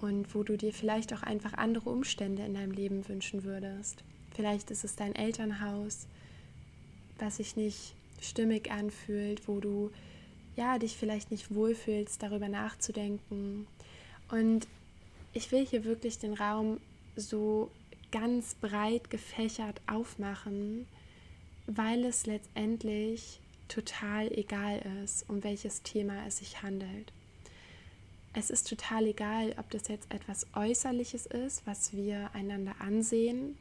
und 0.00 0.34
wo 0.34 0.42
du 0.42 0.56
dir 0.56 0.72
vielleicht 0.72 1.12
auch 1.12 1.22
einfach 1.22 1.54
andere 1.54 1.90
Umstände 1.90 2.44
in 2.44 2.54
deinem 2.54 2.72
Leben 2.72 3.08
wünschen 3.08 3.44
würdest. 3.44 4.02
Vielleicht 4.34 4.70
ist 4.70 4.84
es 4.84 4.96
dein 4.96 5.14
Elternhaus, 5.14 6.06
was 7.18 7.36
sich 7.36 7.56
nicht 7.56 7.94
stimmig 8.20 8.70
anfühlt, 8.70 9.46
wo 9.48 9.60
du 9.60 9.90
ja 10.56 10.78
dich 10.78 10.96
vielleicht 10.96 11.30
nicht 11.30 11.54
wohlfühlst, 11.54 12.22
darüber 12.22 12.48
nachzudenken. 12.48 13.66
Und 14.30 14.66
ich 15.32 15.52
will 15.52 15.64
hier 15.64 15.84
wirklich 15.84 16.18
den 16.18 16.34
Raum 16.34 16.80
so 17.14 17.70
ganz 18.10 18.54
breit 18.54 19.10
gefächert 19.10 19.80
aufmachen, 19.86 20.86
weil 21.66 22.04
es 22.04 22.26
letztendlich 22.26 23.40
total 23.68 24.32
egal 24.32 24.80
ist, 25.02 25.28
um 25.28 25.42
welches 25.42 25.82
Thema 25.82 26.26
es 26.26 26.38
sich 26.38 26.62
handelt. 26.62 27.12
Es 28.32 28.50
ist 28.50 28.68
total 28.68 29.06
egal, 29.06 29.54
ob 29.58 29.70
das 29.70 29.88
jetzt 29.88 30.12
etwas 30.12 30.46
Äußerliches 30.54 31.26
ist, 31.26 31.66
was 31.66 31.94
wir 31.94 32.30
einander 32.34 32.74
ansehen, 32.80 33.56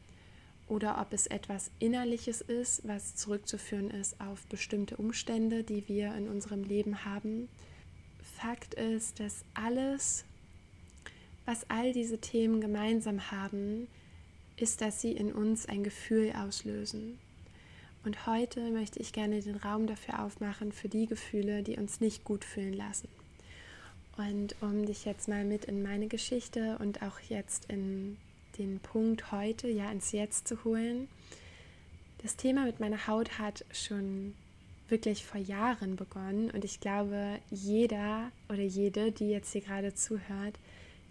oder 0.67 0.99
ob 0.99 1.13
es 1.13 1.27
etwas 1.27 1.69
Innerliches 1.79 2.41
ist, 2.41 2.87
was 2.87 3.15
zurückzuführen 3.15 3.91
ist 3.91 4.19
auf 4.19 4.45
bestimmte 4.47 4.97
Umstände, 4.97 5.63
die 5.63 5.87
wir 5.87 6.15
in 6.15 6.27
unserem 6.27 6.63
Leben 6.63 7.05
haben. 7.05 7.49
Fakt 8.37 8.73
ist, 8.73 9.19
dass 9.19 9.45
alles, 9.53 10.25
was 11.45 11.69
all 11.69 11.93
diese 11.93 12.19
Themen 12.19 12.61
gemeinsam 12.61 13.31
haben, 13.31 13.87
ist, 14.57 14.81
dass 14.81 15.01
sie 15.01 15.11
in 15.11 15.31
uns 15.31 15.67
ein 15.67 15.83
Gefühl 15.83 16.33
auslösen. 16.33 17.19
Und 18.05 18.27
heute 18.27 18.69
möchte 18.69 18.99
ich 18.99 19.13
gerne 19.13 19.41
den 19.41 19.55
Raum 19.55 19.87
dafür 19.87 20.23
aufmachen, 20.23 20.71
für 20.71 20.87
die 20.87 21.07
Gefühle, 21.07 21.63
die 21.63 21.75
uns 21.75 21.99
nicht 21.99 22.23
gut 22.23 22.45
fühlen 22.45 22.73
lassen. 22.73 23.09
Und 24.15 24.55
um 24.61 24.85
dich 24.85 25.05
jetzt 25.05 25.27
mal 25.27 25.43
mit 25.43 25.65
in 25.65 25.81
meine 25.81 26.07
Geschichte 26.07 26.77
und 26.79 27.01
auch 27.01 27.19
jetzt 27.27 27.65
in 27.65 28.17
den 28.59 28.79
Punkt 28.79 29.31
heute, 29.31 29.67
ja 29.67 29.91
ins 29.91 30.11
Jetzt 30.11 30.47
zu 30.47 30.63
holen. 30.63 31.07
Das 32.21 32.35
Thema 32.37 32.65
mit 32.65 32.79
meiner 32.79 33.07
Haut 33.07 33.39
hat 33.39 33.65
schon 33.73 34.35
wirklich 34.87 35.25
vor 35.25 35.41
Jahren 35.41 35.95
begonnen 35.95 36.51
und 36.51 36.63
ich 36.63 36.79
glaube, 36.79 37.39
jeder 37.49 38.31
oder 38.49 38.61
jede, 38.61 39.11
die 39.11 39.31
jetzt 39.31 39.51
hier 39.51 39.61
gerade 39.61 39.95
zuhört, 39.95 40.59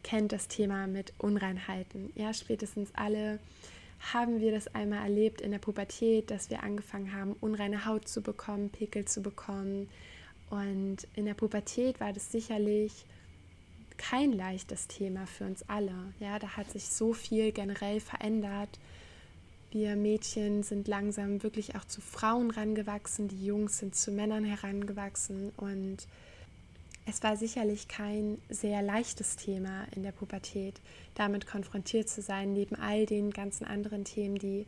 kennt 0.05 0.31
das 0.31 0.47
Thema 0.47 0.87
mit 0.87 1.13
Unreinheiten. 1.19 2.13
Ja, 2.15 2.33
spätestens 2.33 2.91
alle 2.95 3.41
haben 4.13 4.41
wir 4.41 4.53
das 4.53 4.75
einmal 4.75 5.03
erlebt 5.03 5.41
in 5.41 5.51
der 5.51 5.59
Pubertät, 5.59 6.31
dass 6.31 6.51
wir 6.51 6.63
angefangen 6.63 7.13
haben, 7.13 7.35
unreine 7.41 7.87
Haut 7.87 8.09
zu 8.09 8.21
bekommen, 8.23 8.71
Pickel 8.71 9.05
zu 9.05 9.23
bekommen. 9.23 9.89
Und 10.51 10.99
in 11.15 11.25
der 11.25 11.35
Pubertät 11.35 12.01
war 12.01 12.13
das 12.13 12.31
sicherlich 12.31 13.07
kein 13.97 14.33
leichtes 14.33 14.89
Thema 14.89 15.27
für 15.27 15.45
uns 15.45 15.69
alle. 15.69 15.95
Ja, 16.21 16.39
da 16.39 16.57
hat 16.57 16.71
sich 16.71 16.89
so 16.89 17.13
viel 17.13 17.53
generell 17.53 18.01
verändert. 18.01 18.79
Wir 19.71 19.97
Mädchen 19.97 20.63
sind 20.63 20.87
langsam 20.87 21.43
wirklich 21.43 21.75
auch 21.75 21.85
zu 21.85 22.01
Frauen 22.01 22.51
rangewachsen, 22.51 23.29
die 23.29 23.45
Jungs 23.45 23.79
sind 23.79 23.97
zu 23.97 24.13
Männern 24.13 24.45
herangewachsen 24.45 25.53
und 25.57 26.07
es 27.06 27.23
war 27.23 27.37
sicherlich 27.37 27.88
kein 27.88 28.38
sehr 28.49 28.80
leichtes 28.80 29.37
Thema 29.37 29.87
in 29.94 30.02
der 30.02 30.12
Pubertät, 30.12 30.80
damit 31.14 31.46
konfrontiert 31.46 32.08
zu 32.08 32.23
sein, 32.23 32.52
neben 32.52 32.76
all 32.76 33.04
den 33.06 33.30
ganzen 33.30 33.66
anderen 33.66 34.04
Themen, 34.04 34.37
die 34.38 34.66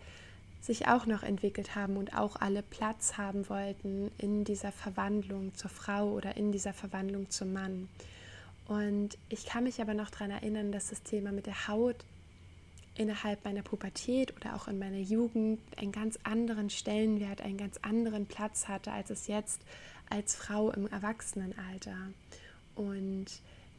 sich 0.60 0.88
auch 0.88 1.06
noch 1.06 1.22
entwickelt 1.22 1.74
haben 1.74 1.96
und 1.96 2.16
auch 2.16 2.36
alle 2.36 2.62
Platz 2.62 3.16
haben 3.16 3.48
wollten 3.48 4.10
in 4.18 4.44
dieser 4.44 4.72
Verwandlung 4.72 5.54
zur 5.54 5.70
Frau 5.70 6.10
oder 6.10 6.36
in 6.36 6.52
dieser 6.52 6.72
Verwandlung 6.72 7.30
zum 7.30 7.52
Mann. 7.52 7.88
Und 8.66 9.16
ich 9.28 9.46
kann 9.46 9.64
mich 9.64 9.80
aber 9.80 9.94
noch 9.94 10.10
daran 10.10 10.32
erinnern, 10.32 10.72
dass 10.72 10.88
das 10.88 11.02
Thema 11.02 11.30
mit 11.30 11.46
der 11.46 11.68
Haut 11.68 11.96
innerhalb 12.98 13.44
meiner 13.44 13.62
Pubertät 13.62 14.34
oder 14.36 14.56
auch 14.56 14.68
in 14.68 14.78
meiner 14.78 14.98
Jugend 14.98 15.60
einen 15.76 15.92
ganz 15.92 16.18
anderen 16.22 16.70
Stellenwert, 16.70 17.40
einen 17.40 17.58
ganz 17.58 17.78
anderen 17.82 18.26
Platz 18.26 18.68
hatte, 18.68 18.92
als 18.92 19.10
es 19.10 19.26
jetzt 19.26 19.60
als 20.10 20.34
Frau 20.34 20.70
im 20.70 20.86
Erwachsenenalter. 20.86 21.96
Und 22.74 23.26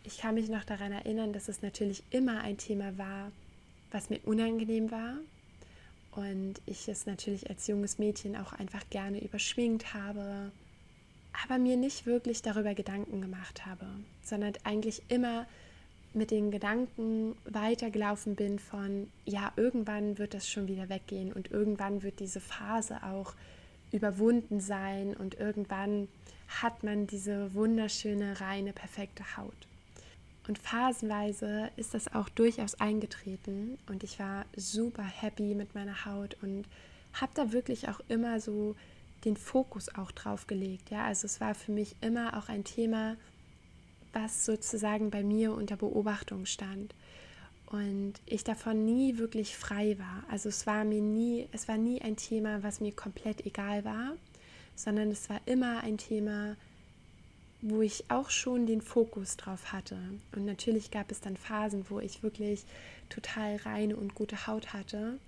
ich 0.03 0.19
kann 0.19 0.35
mich 0.35 0.49
noch 0.49 0.63
daran 0.63 0.91
erinnern, 0.91 1.33
dass 1.33 1.47
es 1.47 1.61
natürlich 1.61 2.03
immer 2.09 2.41
ein 2.41 2.57
Thema 2.57 2.97
war, 2.97 3.31
was 3.91 4.09
mir 4.09 4.19
unangenehm 4.25 4.91
war. 4.91 5.15
Und 6.11 6.55
ich 6.65 6.87
es 6.87 7.05
natürlich 7.05 7.49
als 7.49 7.67
junges 7.67 7.99
Mädchen 7.99 8.35
auch 8.35 8.53
einfach 8.53 8.89
gerne 8.89 9.23
überschwingt 9.23 9.93
habe, 9.93 10.51
aber 11.43 11.59
mir 11.59 11.77
nicht 11.77 12.05
wirklich 12.05 12.41
darüber 12.41 12.73
Gedanken 12.73 13.21
gemacht 13.21 13.65
habe, 13.65 13.85
sondern 14.23 14.53
eigentlich 14.63 15.03
immer 15.09 15.45
mit 16.13 16.31
den 16.31 16.51
Gedanken 16.51 17.35
weitergelaufen 17.45 18.35
bin 18.35 18.59
von, 18.59 19.09
ja, 19.25 19.51
irgendwann 19.55 20.17
wird 20.17 20.33
das 20.33 20.49
schon 20.49 20.67
wieder 20.67 20.89
weggehen 20.89 21.31
und 21.33 21.51
irgendwann 21.51 22.03
wird 22.03 22.19
diese 22.19 22.39
Phase 22.39 23.03
auch 23.03 23.33
überwunden 23.91 24.59
sein 24.59 25.15
und 25.15 25.39
irgendwann 25.39 26.07
hat 26.47 26.83
man 26.83 27.07
diese 27.07 27.53
wunderschöne, 27.53 28.39
reine, 28.39 28.73
perfekte 28.73 29.37
Haut. 29.37 29.67
Und 30.47 30.57
phasenweise 30.57 31.69
ist 31.75 31.93
das 31.93 32.13
auch 32.13 32.29
durchaus 32.29 32.75
eingetreten 32.75 33.77
und 33.87 34.03
ich 34.03 34.17
war 34.17 34.45
super 34.55 35.03
happy 35.03 35.55
mit 35.55 35.75
meiner 35.75 36.05
Haut 36.05 36.37
und 36.41 36.65
habe 37.13 37.31
da 37.35 37.51
wirklich 37.51 37.89
auch 37.89 37.99
immer 38.07 38.39
so 38.39 38.75
den 39.25 39.35
Fokus 39.35 39.93
auch 39.95 40.11
drauf 40.11 40.47
gelegt. 40.47 40.89
Ja, 40.89 41.05
also 41.05 41.25
es 41.25 41.41
war 41.41 41.53
für 41.53 41.71
mich 41.71 41.95
immer 42.01 42.37
auch 42.37 42.47
ein 42.47 42.63
Thema, 42.63 43.17
was 44.13 44.45
sozusagen 44.45 45.09
bei 45.09 45.23
mir 45.23 45.53
unter 45.53 45.77
Beobachtung 45.77 46.45
stand 46.45 46.93
und 47.67 48.13
ich 48.25 48.43
davon 48.45 48.85
nie 48.85 49.17
wirklich 49.17 49.57
frei 49.57 49.99
war. 49.99 50.23
Also 50.31 50.47
es 50.49 50.65
war 50.65 50.85
mir 50.85 51.01
nie, 51.01 51.47
es 51.51 51.67
war 51.67 51.77
nie 51.77 52.01
ein 52.01 52.15
Thema, 52.15 52.63
was 52.63 52.79
mir 52.79 52.93
komplett 52.93 53.45
egal 53.45 53.83
war, 53.83 54.15
sondern 54.75 55.11
es 55.11 55.29
war 55.29 55.41
immer 55.45 55.81
ein 55.81 55.97
Thema, 55.97 56.55
wo 57.61 57.81
ich 57.81 58.05
auch 58.09 58.29
schon 58.29 58.67
den 58.67 58.81
Fokus 58.81 59.35
drauf 59.35 59.73
hatte. 59.73 59.97
Und 60.33 60.45
natürlich 60.45 60.91
gab 60.91 61.11
es 61.11 61.19
dann 61.19 61.35
Phasen, 61.35 61.85
wo 61.89 61.99
ich 61.99 62.23
wirklich 62.23 62.63
total 63.09 63.57
reine 63.57 63.97
und 63.97 64.15
gute 64.15 64.47
Haut 64.47 64.71
hatte. 64.71 65.19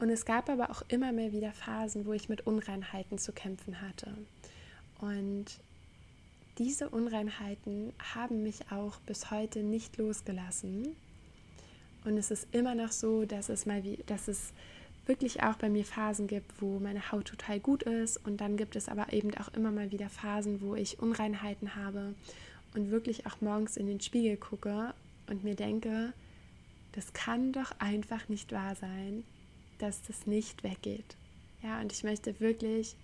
Und 0.00 0.10
es 0.10 0.24
gab 0.24 0.48
aber 0.48 0.70
auch 0.70 0.82
immer 0.88 1.12
mehr 1.12 1.32
wieder 1.32 1.52
Phasen, 1.52 2.06
wo 2.06 2.12
ich 2.12 2.28
mit 2.28 2.46
Unreinheiten 2.46 3.18
zu 3.18 3.32
kämpfen 3.32 3.80
hatte. 3.82 4.16
Und 5.00 5.46
diese 6.58 6.88
Unreinheiten 6.88 7.92
haben 8.14 8.42
mich 8.42 8.70
auch 8.70 8.98
bis 9.00 9.30
heute 9.30 9.62
nicht 9.62 9.96
losgelassen. 9.96 10.96
Und 12.04 12.16
es 12.16 12.30
ist 12.30 12.48
immer 12.52 12.74
noch 12.74 12.92
so, 12.92 13.24
dass 13.24 13.48
es 13.48 13.66
mal 13.66 13.84
wie, 13.84 13.98
dass 14.06 14.28
es 14.28 14.52
wirklich 15.06 15.42
auch 15.42 15.56
bei 15.56 15.70
mir 15.70 15.84
Phasen 15.84 16.26
gibt, 16.26 16.60
wo 16.60 16.78
meine 16.78 17.10
Haut 17.10 17.26
total 17.26 17.60
gut 17.60 17.82
ist 17.84 18.18
und 18.26 18.40
dann 18.40 18.56
gibt 18.56 18.76
es 18.76 18.88
aber 18.88 19.12
eben 19.12 19.34
auch 19.38 19.48
immer 19.54 19.70
mal 19.70 19.90
wieder 19.90 20.10
Phasen, 20.10 20.60
wo 20.60 20.74
ich 20.74 20.98
Unreinheiten 21.00 21.74
habe 21.76 22.14
und 22.74 22.90
wirklich 22.90 23.26
auch 23.26 23.40
morgens 23.40 23.76
in 23.76 23.86
den 23.86 24.00
Spiegel 24.00 24.36
gucke 24.36 24.92
und 25.28 25.44
mir 25.44 25.54
denke, 25.54 26.12
das 26.92 27.12
kann 27.14 27.52
doch 27.52 27.72
einfach 27.78 28.28
nicht 28.28 28.52
wahr 28.52 28.74
sein, 28.74 29.24
dass 29.78 30.02
das 30.02 30.26
nicht 30.26 30.62
weggeht. 30.62 31.16
Ja, 31.62 31.80
und 31.80 31.92
ich 31.92 32.04
möchte 32.04 32.38
wirklich 32.40 32.96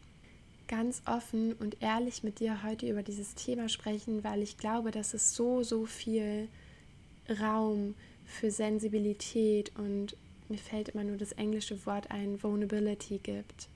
ganz 0.68 1.02
offen 1.06 1.52
und 1.54 1.76
ehrlich 1.80 2.22
mit 2.22 2.40
dir 2.40 2.62
heute 2.62 2.88
über 2.88 3.02
dieses 3.02 3.34
Thema 3.34 3.68
sprechen, 3.68 4.24
weil 4.24 4.42
ich 4.42 4.56
glaube, 4.56 4.90
dass 4.90 5.14
es 5.14 5.34
so, 5.34 5.62
so 5.62 5.86
viel 5.86 6.48
Raum 7.40 7.94
für 8.24 8.50
Sensibilität 8.50 9.72
und 9.76 10.16
mir 10.48 10.58
fällt 10.58 10.90
immer 10.90 11.04
nur 11.04 11.16
das 11.16 11.32
englische 11.32 11.86
Wort 11.86 12.10
ein, 12.10 12.42
Vulnerability 12.42 13.18
gibt. 13.22 13.68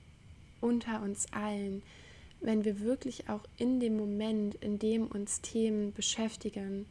Unter 0.61 1.01
uns 1.01 1.31
allen, 1.31 1.81
wenn 2.41 2.63
wir 2.63 2.79
wirklich 2.79 3.29
auch 3.29 3.43
in 3.57 3.79
dem 3.79 3.97
Moment, 3.97 4.55
in 4.55 4.79
dem 4.79 5.07
uns 5.07 5.41
Themen 5.41 5.93
beschäftigen, 5.93 6.85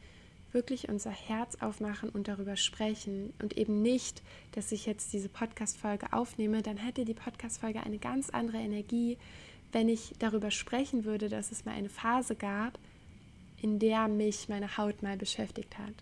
wirklich 0.52 0.88
unser 0.88 1.10
Herz 1.10 1.56
aufmachen 1.60 2.08
und 2.08 2.28
darüber 2.28 2.56
sprechen 2.56 3.32
und 3.40 3.56
eben 3.56 3.82
nicht, 3.82 4.22
dass 4.52 4.72
ich 4.72 4.86
jetzt 4.86 5.12
diese 5.12 5.28
Podcast-Folge 5.28 6.12
aufnehme, 6.12 6.62
dann 6.62 6.78
hätte 6.78 7.04
die 7.04 7.14
Podcast-Folge 7.14 7.82
eine 7.82 7.98
ganz 7.98 8.30
andere 8.30 8.58
Energie, 8.58 9.18
wenn 9.72 9.88
ich 9.88 10.14
darüber 10.18 10.50
sprechen 10.50 11.04
würde, 11.04 11.28
dass 11.28 11.52
es 11.52 11.64
mal 11.64 11.72
eine 11.72 11.88
Phase 11.88 12.34
gab, 12.34 12.78
in 13.60 13.78
der 13.78 14.08
mich 14.08 14.48
meine 14.48 14.76
Haut 14.76 15.02
mal 15.02 15.16
beschäftigt 15.16 15.78
hat 15.78 15.94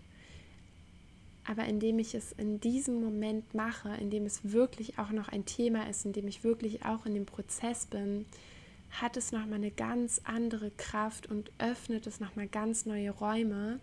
aber 1.47 1.65
indem 1.65 1.97
ich 1.97 2.13
es 2.13 2.33
in 2.33 2.59
diesem 2.59 3.01
Moment 3.01 3.53
mache, 3.53 3.89
indem 4.01 4.25
es 4.25 4.51
wirklich 4.51 4.99
auch 4.99 5.11
noch 5.11 5.29
ein 5.29 5.45
Thema 5.45 5.89
ist, 5.89 6.05
indem 6.05 6.27
ich 6.27 6.43
wirklich 6.43 6.83
auch 6.85 7.05
in 7.05 7.13
dem 7.13 7.25
Prozess 7.25 7.85
bin, 7.85 8.25
hat 8.91 9.15
es 9.15 9.31
nochmal 9.31 9.55
eine 9.55 9.71
ganz 9.71 10.21
andere 10.25 10.71
Kraft 10.71 11.27
und 11.27 11.51
öffnet 11.57 12.05
es 12.05 12.19
nochmal 12.19 12.47
ganz 12.47 12.85
neue 12.85 13.11
Räume, 13.11 13.79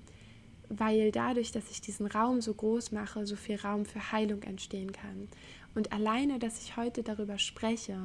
weil 0.68 1.10
dadurch, 1.10 1.52
dass 1.52 1.70
ich 1.70 1.80
diesen 1.80 2.06
Raum 2.06 2.42
so 2.42 2.52
groß 2.52 2.92
mache, 2.92 3.26
so 3.26 3.36
viel 3.36 3.56
Raum 3.56 3.86
für 3.86 4.12
Heilung 4.12 4.42
entstehen 4.42 4.92
kann. 4.92 5.28
Und 5.74 5.92
alleine, 5.92 6.38
dass 6.38 6.62
ich 6.62 6.76
heute 6.76 7.02
darüber 7.02 7.38
spreche, 7.38 7.98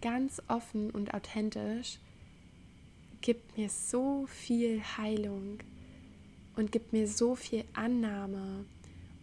ganz 0.00 0.42
offen 0.48 0.90
und 0.90 1.14
authentisch, 1.14 1.98
gibt 3.20 3.56
mir 3.56 3.68
so 3.68 4.26
viel 4.26 4.82
Heilung 4.96 5.58
und 6.56 6.72
gibt 6.72 6.92
mir 6.92 7.08
so 7.08 7.34
viel 7.34 7.64
Annahme 7.72 8.64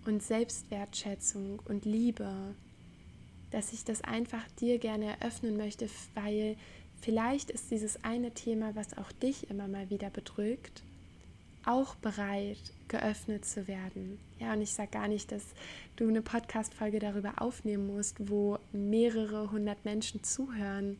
und 0.05 0.21
Selbstwertschätzung 0.21 1.61
und 1.65 1.85
Liebe, 1.85 2.55
dass 3.51 3.73
ich 3.73 3.85
das 3.85 4.01
einfach 4.01 4.45
dir 4.59 4.79
gerne 4.79 5.17
eröffnen 5.19 5.57
möchte, 5.57 5.87
weil 6.15 6.57
vielleicht 7.01 7.51
ist 7.51 7.71
dieses 7.71 8.03
eine 8.03 8.31
Thema, 8.31 8.75
was 8.75 8.97
auch 8.97 9.11
dich 9.11 9.49
immer 9.49 9.67
mal 9.67 9.89
wieder 9.89 10.09
bedrückt, 10.09 10.83
auch 11.65 11.95
bereit, 11.95 12.57
geöffnet 12.87 13.45
zu 13.45 13.67
werden. 13.67 14.19
Ja, 14.39 14.53
und 14.53 14.61
ich 14.61 14.73
sage 14.73 14.91
gar 14.91 15.07
nicht, 15.07 15.31
dass 15.31 15.43
du 15.95 16.07
eine 16.07 16.21
Podcast-Folge 16.21 16.99
darüber 16.99 17.41
aufnehmen 17.41 17.87
musst, 17.87 18.29
wo 18.29 18.59
mehrere 18.71 19.51
hundert 19.51 19.85
Menschen 19.85 20.23
zuhören, 20.23 20.97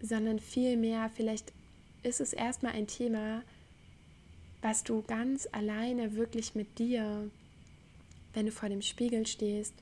sondern 0.00 0.38
vielmehr, 0.38 1.10
vielleicht 1.14 1.52
ist 2.02 2.20
es 2.20 2.32
erstmal 2.32 2.72
ein 2.72 2.86
Thema, 2.86 3.42
was 4.62 4.84
du 4.84 5.02
ganz 5.02 5.48
alleine 5.52 6.16
wirklich 6.16 6.54
mit 6.54 6.78
dir, 6.78 7.30
wenn 8.34 8.46
du 8.46 8.52
vor 8.52 8.68
dem 8.68 8.82
Spiegel 8.82 9.26
stehst, 9.26 9.74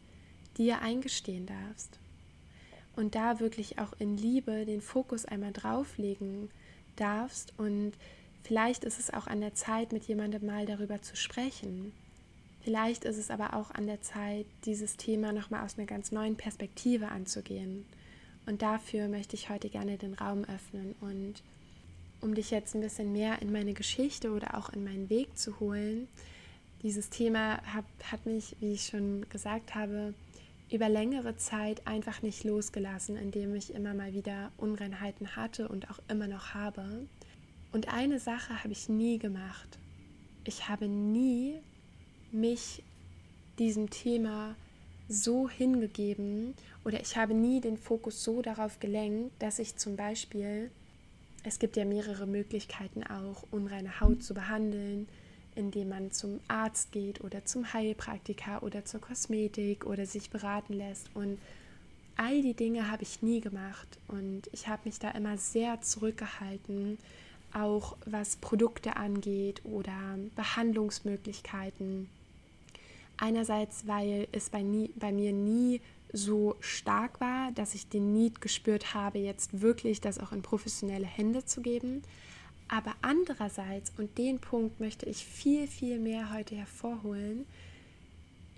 dir 0.56 0.80
eingestehen 0.80 1.46
darfst. 1.46 1.98
Und 2.96 3.14
da 3.14 3.40
wirklich 3.40 3.78
auch 3.78 3.92
in 3.98 4.16
Liebe 4.16 4.64
den 4.64 4.80
Fokus 4.80 5.24
einmal 5.24 5.52
drauflegen 5.52 6.50
darfst 6.96 7.52
und 7.58 7.92
Vielleicht 8.44 8.84
ist 8.84 9.00
es 9.00 9.12
auch 9.12 9.26
an 9.26 9.40
der 9.40 9.54
Zeit, 9.54 9.92
mit 9.92 10.04
jemandem 10.04 10.44
mal 10.44 10.66
darüber 10.66 11.00
zu 11.00 11.16
sprechen. 11.16 11.92
Vielleicht 12.62 13.04
ist 13.04 13.16
es 13.16 13.30
aber 13.30 13.54
auch 13.54 13.70
an 13.70 13.86
der 13.86 14.02
Zeit, 14.02 14.46
dieses 14.64 14.96
Thema 14.96 15.32
nochmal 15.32 15.64
aus 15.64 15.78
einer 15.78 15.86
ganz 15.86 16.12
neuen 16.12 16.36
Perspektive 16.36 17.08
anzugehen. 17.08 17.86
Und 18.46 18.60
dafür 18.60 19.08
möchte 19.08 19.34
ich 19.34 19.48
heute 19.48 19.70
gerne 19.70 19.96
den 19.96 20.14
Raum 20.14 20.44
öffnen. 20.44 20.94
Und 21.00 21.42
um 22.20 22.34
dich 22.34 22.50
jetzt 22.50 22.74
ein 22.74 22.82
bisschen 22.82 23.12
mehr 23.12 23.40
in 23.40 23.50
meine 23.50 23.72
Geschichte 23.72 24.30
oder 24.30 24.58
auch 24.58 24.68
in 24.70 24.84
meinen 24.84 25.08
Weg 25.08 25.36
zu 25.38 25.58
holen, 25.58 26.06
dieses 26.82 27.08
Thema 27.08 27.62
hat, 27.62 27.86
hat 28.10 28.26
mich, 28.26 28.56
wie 28.60 28.72
ich 28.74 28.86
schon 28.86 29.26
gesagt 29.30 29.74
habe, 29.74 30.12
über 30.70 30.90
längere 30.90 31.36
Zeit 31.36 31.86
einfach 31.86 32.20
nicht 32.20 32.44
losgelassen, 32.44 33.16
indem 33.16 33.54
ich 33.54 33.74
immer 33.74 33.94
mal 33.94 34.12
wieder 34.12 34.50
Unreinheiten 34.58 35.34
hatte 35.34 35.68
und 35.68 35.90
auch 35.90 35.98
immer 36.08 36.26
noch 36.26 36.52
habe. 36.52 37.06
Und 37.74 37.92
eine 37.92 38.20
Sache 38.20 38.62
habe 38.62 38.72
ich 38.72 38.88
nie 38.88 39.18
gemacht. 39.18 39.80
Ich 40.44 40.68
habe 40.68 40.86
nie 40.86 41.56
mich 42.30 42.84
diesem 43.58 43.90
Thema 43.90 44.54
so 45.08 45.48
hingegeben 45.48 46.54
oder 46.84 47.00
ich 47.00 47.16
habe 47.16 47.34
nie 47.34 47.60
den 47.60 47.76
Fokus 47.76 48.22
so 48.22 48.42
darauf 48.42 48.78
gelenkt, 48.78 49.32
dass 49.40 49.58
ich 49.58 49.74
zum 49.74 49.96
Beispiel, 49.96 50.70
es 51.42 51.58
gibt 51.58 51.76
ja 51.76 51.84
mehrere 51.84 52.28
Möglichkeiten 52.28 53.02
auch, 53.02 53.42
unreine 53.50 53.98
Haut 53.98 54.22
zu 54.22 54.34
behandeln, 54.34 55.08
indem 55.56 55.88
man 55.88 56.12
zum 56.12 56.38
Arzt 56.46 56.92
geht 56.92 57.24
oder 57.24 57.44
zum 57.44 57.72
Heilpraktiker 57.72 58.62
oder 58.62 58.84
zur 58.84 59.00
Kosmetik 59.00 59.84
oder 59.84 60.06
sich 60.06 60.30
beraten 60.30 60.74
lässt. 60.74 61.10
Und 61.12 61.40
all 62.16 62.40
die 62.40 62.54
Dinge 62.54 62.88
habe 62.88 63.02
ich 63.02 63.20
nie 63.20 63.40
gemacht 63.40 63.98
und 64.06 64.42
ich 64.52 64.68
habe 64.68 64.82
mich 64.84 65.00
da 65.00 65.10
immer 65.10 65.38
sehr 65.38 65.80
zurückgehalten, 65.80 66.98
auch 67.54 67.96
was 68.04 68.36
Produkte 68.36 68.96
angeht 68.96 69.62
oder 69.64 70.18
Behandlungsmöglichkeiten. 70.36 72.08
Einerseits, 73.16 73.86
weil 73.86 74.28
es 74.32 74.50
bei, 74.50 74.62
nie, 74.62 74.90
bei 74.96 75.12
mir 75.12 75.32
nie 75.32 75.80
so 76.12 76.56
stark 76.60 77.20
war, 77.20 77.52
dass 77.52 77.74
ich 77.74 77.88
den 77.88 78.12
Need 78.12 78.40
gespürt 78.40 78.94
habe, 78.94 79.18
jetzt 79.18 79.60
wirklich 79.60 80.00
das 80.00 80.18
auch 80.18 80.32
in 80.32 80.42
professionelle 80.42 81.06
Hände 81.06 81.44
zu 81.44 81.60
geben. 81.60 82.02
Aber 82.68 82.94
andererseits, 83.02 83.92
und 83.98 84.16
den 84.16 84.38
Punkt 84.38 84.80
möchte 84.80 85.06
ich 85.06 85.24
viel, 85.24 85.66
viel 85.66 85.98
mehr 85.98 86.32
heute 86.32 86.56
hervorholen, 86.56 87.46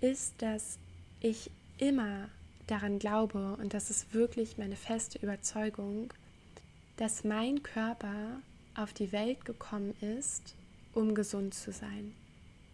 ist, 0.01 0.41
dass 0.41 0.77
ich 1.19 1.49
immer 1.77 2.29
daran 2.67 2.99
glaube, 2.99 3.57
und 3.59 3.73
das 3.73 3.89
ist 3.89 4.13
wirklich 4.13 4.57
meine 4.57 4.75
feste 4.75 5.19
Überzeugung, 5.19 6.13
dass 6.97 7.23
mein 7.23 7.63
Körper 7.63 8.41
auf 8.77 8.93
die 8.93 9.11
Welt 9.11 9.43
gekommen 9.43 9.93
ist, 10.01 10.55
um 10.93 11.15
gesund 11.15 11.53
zu 11.53 11.71
sein. 11.71 12.13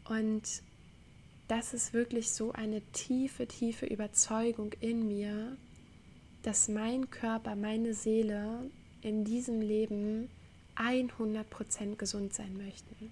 Und 0.07 0.61
das 1.47 1.73
ist 1.73 1.93
wirklich 1.93 2.31
so 2.31 2.51
eine 2.51 2.81
tiefe, 2.91 3.47
tiefe 3.47 3.85
Überzeugung 3.85 4.73
in 4.79 5.07
mir, 5.07 5.57
dass 6.43 6.67
mein 6.67 7.09
Körper, 7.09 7.55
meine 7.55 7.93
Seele 7.93 8.69
in 9.01 9.23
diesem 9.23 9.61
Leben 9.61 10.29
100% 10.75 11.95
gesund 11.95 12.33
sein 12.33 12.57
möchten. 12.57 13.11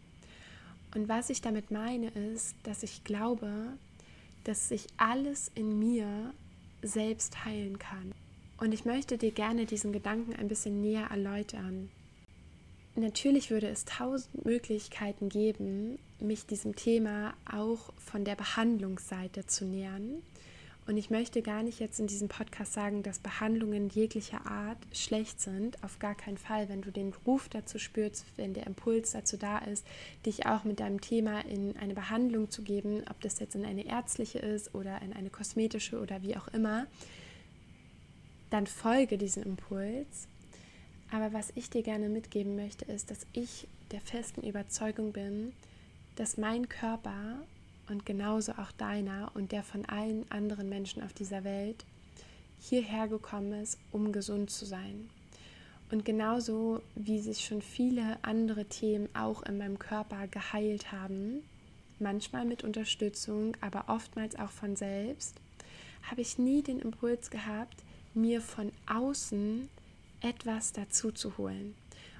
Und 0.94 1.08
was 1.08 1.30
ich 1.30 1.42
damit 1.42 1.72
meine 1.72 2.10
ist, 2.10 2.56
dass 2.64 2.84
ich 2.84 3.04
glaube, 3.04 3.78
dass 4.44 4.70
sich 4.70 4.88
alles 4.98 5.52
in 5.56 5.80
mir 5.80 6.34
selbst 6.82 7.46
heilen 7.46 7.80
kann. 7.80 8.12
Und 8.58 8.74
ich 8.74 8.86
möchte 8.86 9.18
dir 9.18 9.32
gerne 9.32 9.66
diesen 9.66 9.94
Gedanken 9.94 10.34
ein 10.36 10.48
bisschen 10.48 10.82
näher 10.82 11.08
erläutern. 11.10 11.90
Natürlich 12.96 13.52
würde 13.52 13.68
es 13.68 13.86
tausend 13.86 14.46
Möglichkeiten 14.46 15.30
geben, 15.30 15.98
mich 16.20 16.46
diesem 16.46 16.76
Thema 16.76 17.34
auch 17.50 17.94
von 17.98 18.26
der 18.26 18.36
Behandlungsseite 18.36 19.46
zu 19.46 19.66
nähern. 19.66 20.22
Und 20.88 20.98
ich 20.98 21.10
möchte 21.10 21.42
gar 21.42 21.64
nicht 21.64 21.80
jetzt 21.80 22.00
in 22.00 22.08
diesem 22.08 22.28
Podcast 22.28 22.74
sagen, 22.74 23.02
dass 23.02 23.20
Behandlungen 23.20 23.88
jeglicher 23.90 24.46
Art 24.46 24.78
schlecht 24.92 25.40
sind. 25.40 25.82
Auf 25.84 26.00
gar 26.00 26.16
keinen 26.16 26.38
Fall. 26.38 26.68
Wenn 26.68 26.82
du 26.82 26.92
den 26.92 27.14
Ruf 27.26 27.48
dazu 27.48 27.80
spürst, 27.80 28.26
wenn 28.36 28.54
der 28.54 28.68
Impuls 28.68 29.12
dazu 29.12 29.38
da 29.38 29.60
ist, 29.60 29.86
dich 30.26 30.48
auch 30.48 30.66
mit 30.66 30.80
deinem 30.82 31.00
Thema 31.00 31.46
in 31.46 31.78
eine 31.78 31.94
Behandlung 31.94 32.50
zu 32.50 32.64
geben, 32.64 33.04
ob 33.10 33.22
das 33.22 33.40
jetzt 33.40 33.56
in 33.56 33.64
eine 33.64 33.86
ärztliche 33.86 34.40
ist 34.40 34.76
oder 34.76 35.02
in 35.02 35.14
eine 35.14 35.30
kosmetische 35.30 35.98
oder 35.98 36.24
wie 36.24 36.36
auch 36.36 36.50
immer, 36.50 36.88
dann 38.50 38.68
folge 38.68 39.18
diesem 39.18 39.44
Impuls 39.44 40.28
aber 41.12 41.34
was 41.34 41.52
ich 41.56 41.69
dir 41.69 41.84
gerne 41.84 42.10
mitgeben 42.10 42.56
möchte, 42.56 42.86
ist, 42.86 43.12
dass 43.12 43.28
ich 43.34 43.67
der 43.91 44.02
festen 44.02 44.41
Überzeugung 44.41 45.12
bin, 45.12 45.54
dass 46.15 46.38
mein 46.38 46.69
Körper 46.69 47.43
und 47.89 48.06
genauso 48.06 48.54
auch 48.54 48.71
deiner 48.71 49.32
und 49.34 49.52
der 49.52 49.63
von 49.63 49.86
allen 49.86 50.30
anderen 50.32 50.69
Menschen 50.69 51.04
auf 51.04 51.13
dieser 51.13 51.43
Welt 51.43 51.86
hierher 52.60 53.08
gekommen 53.08 53.54
ist, 53.62 53.78
um 53.91 54.12
gesund 54.12 54.50
zu 54.50 54.65
sein. 54.65 55.10
Und 55.91 56.06
genauso 56.06 56.82
wie 56.95 57.19
sich 57.19 57.43
schon 57.43 57.62
viele 57.62 58.17
andere 58.21 58.65
Themen 58.65 59.10
auch 59.13 59.43
in 59.43 59.58
meinem 59.58 59.78
Körper 59.78 60.28
geheilt 60.28 60.93
haben, 60.93 61.43
manchmal 62.00 62.45
mit 62.45 62.63
Unterstützung, 62.63 63.58
aber 63.60 63.86
oftmals 63.88 64.38
auch 64.38 64.52
von 64.52 64.78
selbst, 64.78 65.36
habe 66.10 66.21
ich 66.21 66.38
nie 66.38 66.62
den 66.62 66.80
Impuls 66.80 67.30
gehabt, 67.30 67.84
mir 68.13 68.41
von 68.41 68.71
außen 68.88 69.69
etwas 70.22 70.74
dazu 70.74 71.12
zu 71.12 71.38
holen 71.38 71.76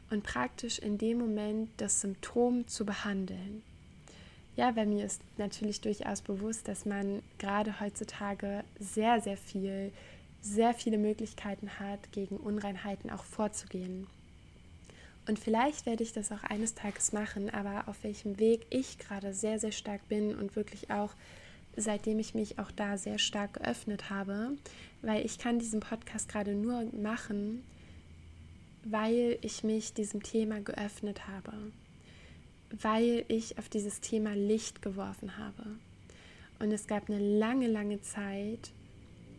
und 0.10 0.24
praktisch 0.24 0.80
in 0.80 0.98
dem 0.98 1.20
Moment 1.20 1.70
das 1.78 2.02
Symptom 2.02 2.68
zu 2.68 2.86
behandeln. 2.86 3.64
Ja, 4.56 4.72
bei 4.72 4.86
mir 4.86 5.06
ist 5.06 5.22
natürlich 5.38 5.82
durchaus 5.82 6.22
bewusst, 6.22 6.68
dass 6.68 6.86
man 6.86 7.22
gerade 7.40 7.80
heutzutage 7.80 8.64
sehr, 8.80 9.22
sehr 9.22 9.38
viel, 9.38 9.92
sehr 10.42 10.74
viele 10.74 10.98
Möglichkeiten 10.98 11.80
hat, 11.80 12.12
gegen 12.12 12.38
Unreinheiten 12.38 13.10
auch 13.10 13.24
vorzugehen. 13.24 14.08
Und 15.28 15.40
vielleicht 15.40 15.86
werde 15.86 16.04
ich 16.04 16.14
das 16.14 16.32
auch 16.32 16.44
eines 16.44 16.74
Tages 16.74 17.14
machen, 17.14 17.50
aber 17.50 17.88
auf 17.88 18.04
welchem 18.04 18.40
Weg 18.40 18.66
ich 18.70 18.98
gerade 18.98 19.34
sehr, 19.34 19.60
sehr 19.60 19.72
stark 19.72 20.08
bin 20.10 20.36
und 20.36 20.56
wirklich 20.56 20.92
auch 20.92 21.14
seitdem 21.78 22.20
ich 22.20 22.34
mich 22.34 22.60
auch 22.60 22.72
da 22.72 22.98
sehr 22.98 23.18
stark 23.18 23.54
geöffnet 23.54 24.10
habe, 24.10 24.58
weil 25.02 25.26
ich 25.26 25.38
kann 25.38 25.60
diesen 25.60 25.80
Podcast 25.80 26.28
gerade 26.28 26.54
nur 26.54 26.86
machen, 26.94 27.64
weil 28.84 29.38
ich 29.42 29.64
mich 29.64 29.94
diesem 29.94 30.24
Thema 30.24 30.60
geöffnet 30.62 31.28
habe, 31.28 31.54
weil 32.72 33.26
ich 33.28 33.58
auf 33.58 33.70
dieses 33.70 34.02
Thema 34.02 34.34
Licht 34.34 34.82
geworfen 34.82 35.38
habe. 35.38 35.64
Und 36.60 36.72
es 36.72 36.88
gab 36.88 37.10
eine 37.10 37.20
lange, 37.20 37.68
lange 37.68 38.02
Zeit, 38.02 38.72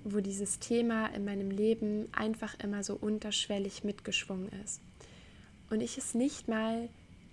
wo 0.05 0.20
dieses 0.20 0.59
Thema 0.59 1.07
in 1.07 1.24
meinem 1.24 1.50
Leben 1.50 2.09
einfach 2.12 2.59
immer 2.59 2.83
so 2.83 2.94
unterschwellig 2.94 3.85
mitgeschwungen 3.85 4.48
ist. 4.64 4.81
Und 5.70 5.81
ich 5.81 5.96
es 5.96 6.14
nicht 6.14 6.48
mal 6.48 6.88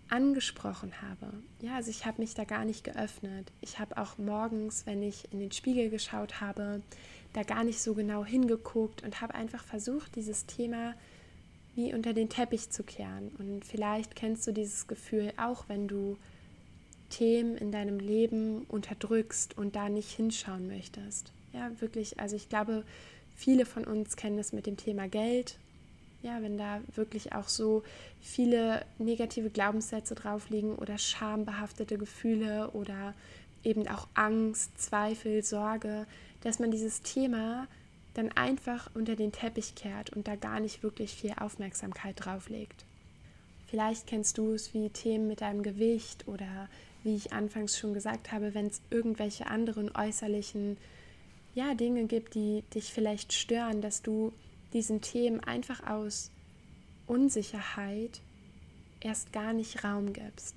angesprochen 0.10 1.02
habe. 1.02 1.34
Ja, 1.62 1.76
also 1.76 1.89
ich 1.89 2.06
habe 2.06 2.22
mich 2.22 2.34
da 2.34 2.43
gar 2.43 2.65
nicht 2.65 2.84
geöffnet. 2.84 3.52
Ich 3.62 3.80
habe 3.80 3.98
auch 3.98 4.17
morgens, 4.17 4.86
wenn 4.86 5.04
ich 5.04 5.32
in 5.32 5.39
den 5.39 5.52
Spiegel 5.52 5.89
geschaut 5.89 6.41
habe, 6.41 6.82
da 7.34 7.43
gar 7.43 7.63
nicht 7.63 7.80
so 7.80 7.93
genau 7.93 8.26
hingeguckt 8.26 9.04
und 9.04 9.22
habe 9.22 9.36
einfach 9.36 9.63
versucht, 9.63 10.15
dieses 10.15 10.45
Thema 10.45 10.95
wie 11.80 11.94
unter 11.94 12.13
den 12.13 12.30
Teppich 12.30 12.70
zu 12.70 12.84
kehren. 12.84 13.32
Und 13.39 13.65
vielleicht 13.65 14.15
kennst 14.15 14.46
du 14.46 14.52
dieses 14.52 14.88
Gefühl 14.88 15.34
auch, 15.38 15.65
wenn 15.68 15.88
du 15.88 16.18
Themen 17.10 17.58
in 17.58 17.72
deinem 17.72 18.00
Leben 18.00 18.65
unterdrückst 18.68 19.58
und 19.58 19.76
da 19.76 19.89
nicht 19.89 20.12
hinschauen 20.12 20.68
möchtest. 20.68 21.32
Ja, 21.54 21.72
wirklich, 21.82 22.20
also 22.20 22.36
ich 22.36 22.50
glaube, 22.50 22.84
Viele 23.39 23.65
von 23.65 23.86
uns 23.86 24.18
kennen 24.18 24.38
es 24.38 24.52
mit 24.52 24.65
dem 24.65 24.76
Thema 24.76 25.08
Geld. 25.08 25.60
Ja, 26.22 26.42
wenn 26.42 26.58
da 26.58 26.82
wirklich 26.94 27.32
auch 27.32 27.48
so 27.48 27.84
viele 28.20 28.86
negative 28.98 29.50
Glaubenssätze 29.50 30.13
drauf 30.13 30.50
liegen 30.50 30.76
oder 30.76 30.98
schambehaftete 30.98 31.98
Gefühle 31.98 32.72
oder 32.72 33.13
eben 33.63 33.88
auch 33.88 34.10
Angst, 34.13 34.78
Zweifel, 34.78 35.42
Sorge, 35.42 36.06
dass 36.42 36.60
man 36.60 36.70
dieses 36.70 37.02
Thema 37.02 37.65
dann 38.19 38.32
einfach 38.34 38.89
unter 38.93 39.15
den 39.15 39.32
Teppich 39.32 39.75
kehrt 39.75 40.10
und 40.12 40.27
da 40.27 40.36
gar 40.36 40.60
nicht 40.60 40.84
wirklich 40.84 41.13
viel 41.13 41.34
Aufmerksamkeit 41.39 42.15
drauf 42.17 42.49
legt. 42.49 42.86
Vielleicht 43.67 44.08
kennst 44.08 44.38
du 44.38 44.53
es 44.53 44.73
wie 44.73 44.89
Themen 44.89 45.27
mit 45.27 45.41
deinem 45.41 45.63
Gewicht 45.63 46.27
oder 46.27 46.67
wie 47.03 47.15
ich 47.15 47.32
anfangs 47.32 47.77
schon 47.77 47.93
gesagt 47.93 48.32
habe, 48.32 48.53
wenn 48.53 48.67
es 48.67 48.82
irgendwelche 48.89 49.47
anderen 49.47 49.95
äußerlichen 49.95 50.77
ja, 51.55 51.73
Dinge 51.75 52.05
gibt, 52.05 52.36
die 52.36 52.63
dich 52.73 52.91
vielleicht 52.91 53.32
stören, 53.32 53.82
dass 53.82 54.01
du 54.01 54.34
diesen 54.73 55.01
Themen 55.01 55.39
einfach 55.39 55.88
aus 55.88 56.29
Unsicherheit 57.08 58.21
erst 58.99 59.32
gar 59.32 59.53
nicht 59.53 59.84
Raum 59.84 60.12
gibst. 60.12 60.55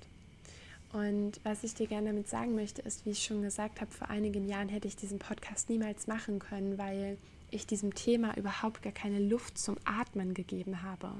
Und 0.91 1.39
was 1.43 1.63
ich 1.63 1.73
dir 1.73 1.87
gerne 1.87 2.07
damit 2.07 2.27
sagen 2.27 2.55
möchte, 2.55 2.81
ist, 2.81 3.05
wie 3.05 3.11
ich 3.11 3.23
schon 3.23 3.41
gesagt 3.41 3.79
habe, 3.79 3.91
vor 3.91 4.09
einigen 4.09 4.47
Jahren 4.47 4.69
hätte 4.69 4.87
ich 4.87 4.95
diesen 4.95 5.17
Podcast 5.17 5.69
niemals 5.69 6.07
machen 6.07 6.39
können, 6.39 6.77
weil 6.77 7.17
ich 7.53 7.67
diesem 7.67 7.93
Thema 7.93 8.37
überhaupt 8.37 8.81
gar 8.81 8.93
keine 8.93 9.19
Luft 9.19 9.57
zum 9.57 9.77
Atmen 9.85 10.33
gegeben 10.33 10.83
habe. 10.83 11.11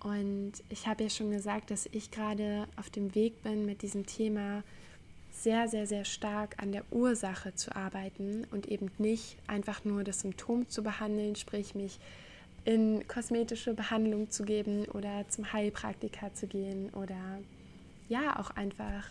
Und 0.00 0.52
ich 0.68 0.86
habe 0.86 1.04
ja 1.04 1.10
schon 1.10 1.30
gesagt, 1.30 1.70
dass 1.70 1.88
ich 1.90 2.10
gerade 2.10 2.68
auf 2.76 2.88
dem 2.90 3.14
Weg 3.14 3.42
bin, 3.42 3.66
mit 3.66 3.82
diesem 3.82 4.06
Thema 4.06 4.62
sehr, 5.30 5.68
sehr, 5.68 5.86
sehr 5.86 6.04
stark 6.04 6.60
an 6.62 6.72
der 6.72 6.84
Ursache 6.90 7.54
zu 7.54 7.74
arbeiten 7.74 8.46
und 8.50 8.66
eben 8.66 8.90
nicht 8.98 9.36
einfach 9.46 9.84
nur 9.84 10.04
das 10.04 10.20
Symptom 10.20 10.68
zu 10.68 10.82
behandeln, 10.82 11.36
sprich 11.36 11.74
mich 11.74 11.98
in 12.64 13.06
kosmetische 13.08 13.74
Behandlung 13.74 14.30
zu 14.30 14.44
geben 14.44 14.84
oder 14.86 15.28
zum 15.28 15.52
Heilpraktiker 15.52 16.34
zu 16.34 16.46
gehen 16.46 16.90
oder 16.90 17.40
ja 18.08 18.38
auch 18.38 18.50
einfach 18.50 19.04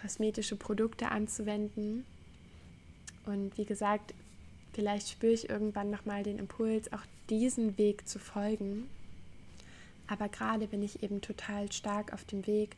kosmetische 0.00 0.56
Produkte 0.56 1.10
anzuwenden. 1.10 2.04
Und 3.26 3.56
wie 3.58 3.64
gesagt, 3.64 4.14
vielleicht 4.72 5.08
spüre 5.08 5.32
ich 5.32 5.48
irgendwann 5.48 5.90
nochmal 5.90 6.22
den 6.22 6.38
Impuls, 6.38 6.92
auch 6.92 7.02
diesen 7.28 7.78
Weg 7.78 8.08
zu 8.08 8.18
folgen. 8.18 8.88
Aber 10.06 10.28
gerade 10.28 10.66
bin 10.66 10.82
ich 10.82 11.02
eben 11.02 11.20
total 11.20 11.70
stark 11.70 12.12
auf 12.12 12.24
dem 12.24 12.46
Weg, 12.46 12.76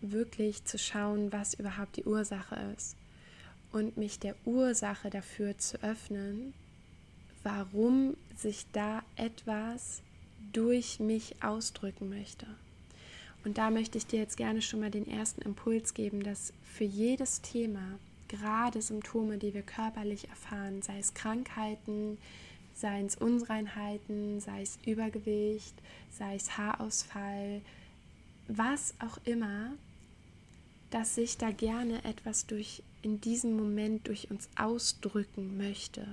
wirklich 0.00 0.64
zu 0.64 0.78
schauen, 0.78 1.32
was 1.32 1.54
überhaupt 1.54 1.96
die 1.96 2.04
Ursache 2.04 2.56
ist 2.76 2.96
und 3.72 3.96
mich 3.96 4.18
der 4.18 4.34
Ursache 4.44 5.10
dafür 5.10 5.58
zu 5.58 5.82
öffnen, 5.82 6.54
warum 7.42 8.16
sich 8.36 8.66
da 8.72 9.02
etwas 9.16 10.02
durch 10.52 11.00
mich 11.00 11.42
ausdrücken 11.42 12.08
möchte. 12.08 12.46
Und 13.44 13.58
da 13.58 13.70
möchte 13.70 13.98
ich 13.98 14.06
dir 14.06 14.18
jetzt 14.18 14.36
gerne 14.36 14.62
schon 14.62 14.80
mal 14.80 14.90
den 14.90 15.08
ersten 15.08 15.42
Impuls 15.42 15.94
geben, 15.94 16.22
dass 16.22 16.52
für 16.62 16.84
jedes 16.84 17.40
Thema, 17.40 17.98
gerade 18.28 18.80
Symptome, 18.82 19.38
die 19.38 19.54
wir 19.54 19.62
körperlich 19.62 20.28
erfahren, 20.28 20.82
sei 20.82 20.98
es 20.98 21.14
Krankheiten, 21.14 22.18
sei 22.74 23.02
es 23.02 23.16
Unreinheiten, 23.16 24.40
sei 24.40 24.62
es 24.62 24.78
Übergewicht, 24.86 25.74
sei 26.10 26.36
es 26.36 26.56
Haarausfall, 26.56 27.60
was 28.46 28.94
auch 29.00 29.18
immer, 29.24 29.72
dass 30.90 31.14
sich 31.14 31.36
da 31.36 31.50
gerne 31.50 32.04
etwas 32.04 32.46
durch 32.46 32.82
in 33.02 33.20
diesem 33.20 33.56
Moment 33.56 34.08
durch 34.08 34.30
uns 34.30 34.48
ausdrücken 34.56 35.56
möchte 35.56 36.06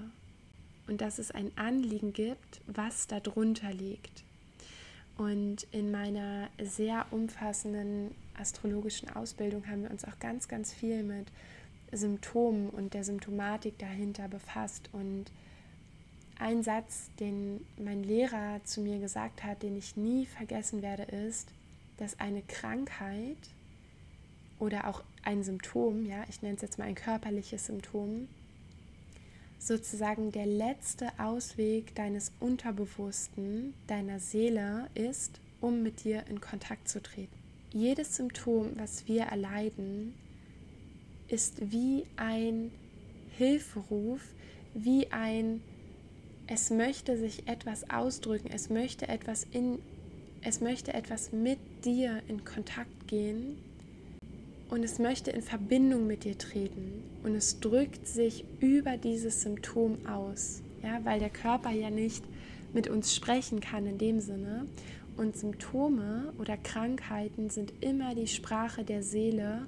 und 0.87 1.01
dass 1.01 1.17
es 1.17 1.31
ein 1.31 1.51
Anliegen 1.55 2.13
gibt, 2.13 2.61
was 2.67 3.07
darunter 3.07 3.73
liegt. 3.73 4.23
Und 5.17 5.65
in 5.71 5.91
meiner 5.91 6.49
sehr 6.61 7.05
umfassenden 7.11 8.11
astrologischen 8.37 9.09
Ausbildung 9.09 9.65
haben 9.67 9.83
wir 9.83 9.91
uns 9.91 10.03
auch 10.03 10.19
ganz, 10.19 10.47
ganz 10.47 10.73
viel 10.73 11.03
mit 11.03 11.27
Symptomen 11.91 12.69
und 12.69 12.93
der 12.93 13.03
Symptomatik 13.03 13.77
dahinter 13.79 14.27
befasst. 14.27 14.89
Und 14.91 15.25
ein 16.39 16.63
Satz, 16.63 17.09
den 17.19 17.65
mein 17.77 18.03
Lehrer 18.03 18.61
zu 18.63 18.81
mir 18.81 18.99
gesagt 18.99 19.43
hat, 19.43 19.63
den 19.63 19.77
ich 19.77 19.95
nie 19.95 20.25
vergessen 20.25 20.81
werde, 20.81 21.03
ist, 21.03 21.49
dass 21.97 22.19
eine 22.19 22.41
Krankheit 22.41 23.37
oder 24.59 24.87
auch 24.87 25.03
ein 25.23 25.43
Symptom, 25.43 26.05
ja, 26.05 26.23
ich 26.29 26.41
nenne 26.41 26.55
es 26.55 26.61
jetzt 26.61 26.77
mal 26.77 26.85
ein 26.85 26.95
körperliches 26.95 27.67
Symptom, 27.67 28.27
sozusagen 29.59 30.31
der 30.31 30.45
letzte 30.45 31.09
Ausweg 31.17 31.95
deines 31.95 32.31
Unterbewussten, 32.39 33.73
deiner 33.87 34.19
Seele 34.19 34.89
ist, 34.93 35.39
um 35.61 35.81
mit 35.81 36.03
dir 36.03 36.25
in 36.27 36.41
Kontakt 36.41 36.87
zu 36.87 37.01
treten. 37.01 37.35
Jedes 37.71 38.15
Symptom, 38.15 38.71
was 38.75 39.07
wir 39.07 39.23
erleiden, 39.23 40.13
ist 41.27 41.71
wie 41.71 42.03
ein 42.15 42.71
Hilferuf, 43.37 44.21
wie 44.73 45.11
ein 45.11 45.61
es 46.47 46.69
möchte 46.69 47.17
sich 47.17 47.47
etwas 47.47 47.89
ausdrücken, 47.89 48.49
es 48.53 48.69
möchte 48.69 49.07
etwas 49.07 49.47
in 49.51 49.79
es 50.47 50.61
möchte 50.61 50.93
etwas 50.93 51.31
mit 51.31 51.57
dir 51.85 52.21
in 52.27 52.45
Kontakt 52.45 53.07
gehen 53.07 53.57
und 54.69 54.83
es 54.83 54.99
möchte 54.99 55.31
in 55.31 55.41
Verbindung 55.41 56.05
mit 56.05 56.23
dir 56.23 56.37
treten. 56.37 57.03
Und 57.23 57.33
es 57.33 57.59
drückt 57.59 58.07
sich 58.07 58.45
über 58.59 58.97
dieses 58.97 59.41
Symptom 59.41 59.97
aus, 60.05 60.61
ja, 60.83 60.99
weil 61.03 61.19
der 61.19 61.29
Körper 61.29 61.71
ja 61.71 61.89
nicht 61.89 62.23
mit 62.73 62.87
uns 62.87 63.15
sprechen 63.15 63.59
kann 63.59 63.87
in 63.87 63.97
dem 63.97 64.19
Sinne. 64.19 64.67
Und 65.17 65.35
Symptome 65.35 66.33
oder 66.39 66.57
Krankheiten 66.57 67.49
sind 67.49 67.73
immer 67.81 68.13
die 68.13 68.27
Sprache 68.27 68.83
der 68.83 69.01
Seele, 69.01 69.65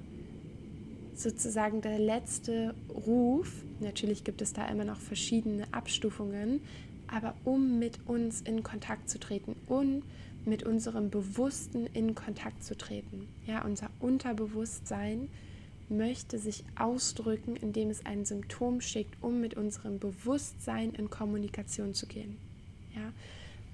sozusagen 1.18 1.80
der 1.80 1.98
letzte 1.98 2.74
Ruf. 2.88 3.64
Natürlich 3.80 4.24
gibt 4.24 4.42
es 4.42 4.52
da 4.52 4.66
immer 4.68 4.84
noch 4.84 5.00
verschiedene 5.00 5.64
Abstufungen, 5.72 6.60
aber 7.06 7.34
um 7.44 7.78
mit 7.78 7.98
uns 8.06 8.40
in 8.42 8.62
Kontakt 8.62 9.08
zu 9.08 9.18
treten 9.18 9.56
und 9.66 10.02
mit 10.44 10.62
unserem 10.62 11.10
Bewussten 11.10 11.86
in 11.86 12.14
Kontakt 12.14 12.64
zu 12.64 12.76
treten. 12.76 13.28
Ja, 13.46 13.64
unser 13.64 13.90
Unterbewusstsein 14.00 15.28
möchte 15.88 16.38
sich 16.38 16.64
ausdrücken, 16.76 17.56
indem 17.56 17.90
es 17.90 18.04
ein 18.04 18.24
Symptom 18.24 18.80
schickt, 18.80 19.22
um 19.22 19.40
mit 19.40 19.54
unserem 19.54 19.98
Bewusstsein 19.98 20.92
in 20.92 21.10
Kommunikation 21.10 21.94
zu 21.94 22.06
gehen. 22.06 22.36
Ja, 22.94 23.12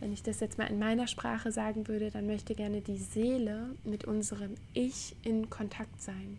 wenn 0.00 0.12
ich 0.12 0.22
das 0.22 0.40
jetzt 0.40 0.58
mal 0.58 0.66
in 0.66 0.78
meiner 0.78 1.06
Sprache 1.06 1.50
sagen 1.52 1.88
würde, 1.88 2.10
dann 2.10 2.26
möchte 2.26 2.54
gerne 2.54 2.80
die 2.80 2.98
Seele 2.98 3.70
mit 3.84 4.04
unserem 4.04 4.54
Ich 4.72 5.16
in 5.22 5.50
Kontakt 5.50 6.02
sein. 6.02 6.38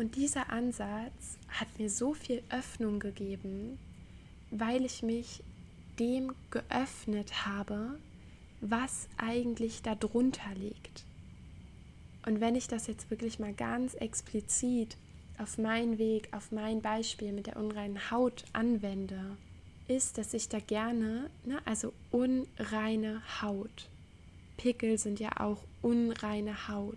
Und 0.00 0.16
dieser 0.16 0.48
Ansatz 0.48 1.36
hat 1.48 1.68
mir 1.78 1.90
so 1.90 2.14
viel 2.14 2.42
Öffnung 2.48 3.00
gegeben, 3.00 3.78
weil 4.50 4.86
ich 4.86 5.02
mich 5.02 5.42
dem 5.98 6.32
geöffnet 6.50 7.44
habe, 7.44 7.98
was 8.62 9.10
eigentlich 9.18 9.82
darunter 9.82 10.54
liegt. 10.54 11.04
Und 12.24 12.40
wenn 12.40 12.54
ich 12.54 12.66
das 12.66 12.86
jetzt 12.86 13.10
wirklich 13.10 13.38
mal 13.40 13.52
ganz 13.52 13.92
explizit 13.92 14.96
auf 15.36 15.58
meinen 15.58 15.98
Weg, 15.98 16.30
auf 16.32 16.50
mein 16.50 16.80
Beispiel 16.80 17.32
mit 17.32 17.48
der 17.48 17.58
unreinen 17.58 18.10
Haut 18.10 18.46
anwende, 18.54 19.36
ist, 19.86 20.16
dass 20.16 20.32
ich 20.32 20.48
da 20.48 20.60
gerne, 20.60 21.28
ne, 21.44 21.60
also 21.66 21.92
unreine 22.10 23.20
Haut, 23.42 23.90
Pickel 24.56 24.96
sind 24.96 25.20
ja 25.20 25.40
auch 25.40 25.62
unreine 25.82 26.68
Haut, 26.68 26.96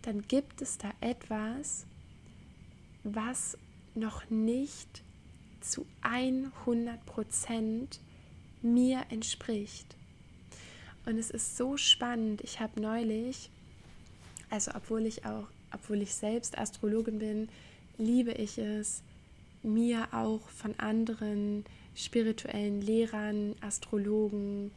dann 0.00 0.26
gibt 0.26 0.62
es 0.62 0.78
da 0.78 0.90
etwas, 1.02 1.84
was 3.14 3.56
noch 3.94 4.28
nicht 4.30 5.02
zu 5.60 5.86
100 6.02 7.04
Prozent 7.06 8.00
mir 8.62 9.02
entspricht. 9.10 9.96
Und 11.06 11.18
es 11.18 11.30
ist 11.30 11.56
so 11.56 11.76
spannend. 11.76 12.42
Ich 12.42 12.60
habe 12.60 12.80
neulich, 12.80 13.50
also 14.50 14.72
obwohl 14.74 15.06
ich 15.06 15.24
auch, 15.24 15.48
obwohl 15.72 16.02
ich 16.02 16.14
selbst 16.14 16.58
Astrologin 16.58 17.18
bin, 17.18 17.48
liebe 17.98 18.32
ich 18.32 18.58
es, 18.58 19.02
mir 19.62 20.08
auch 20.12 20.48
von 20.48 20.78
anderen 20.78 21.64
spirituellen 21.94 22.80
Lehrern, 22.80 23.56
Astrologen, 23.60 24.70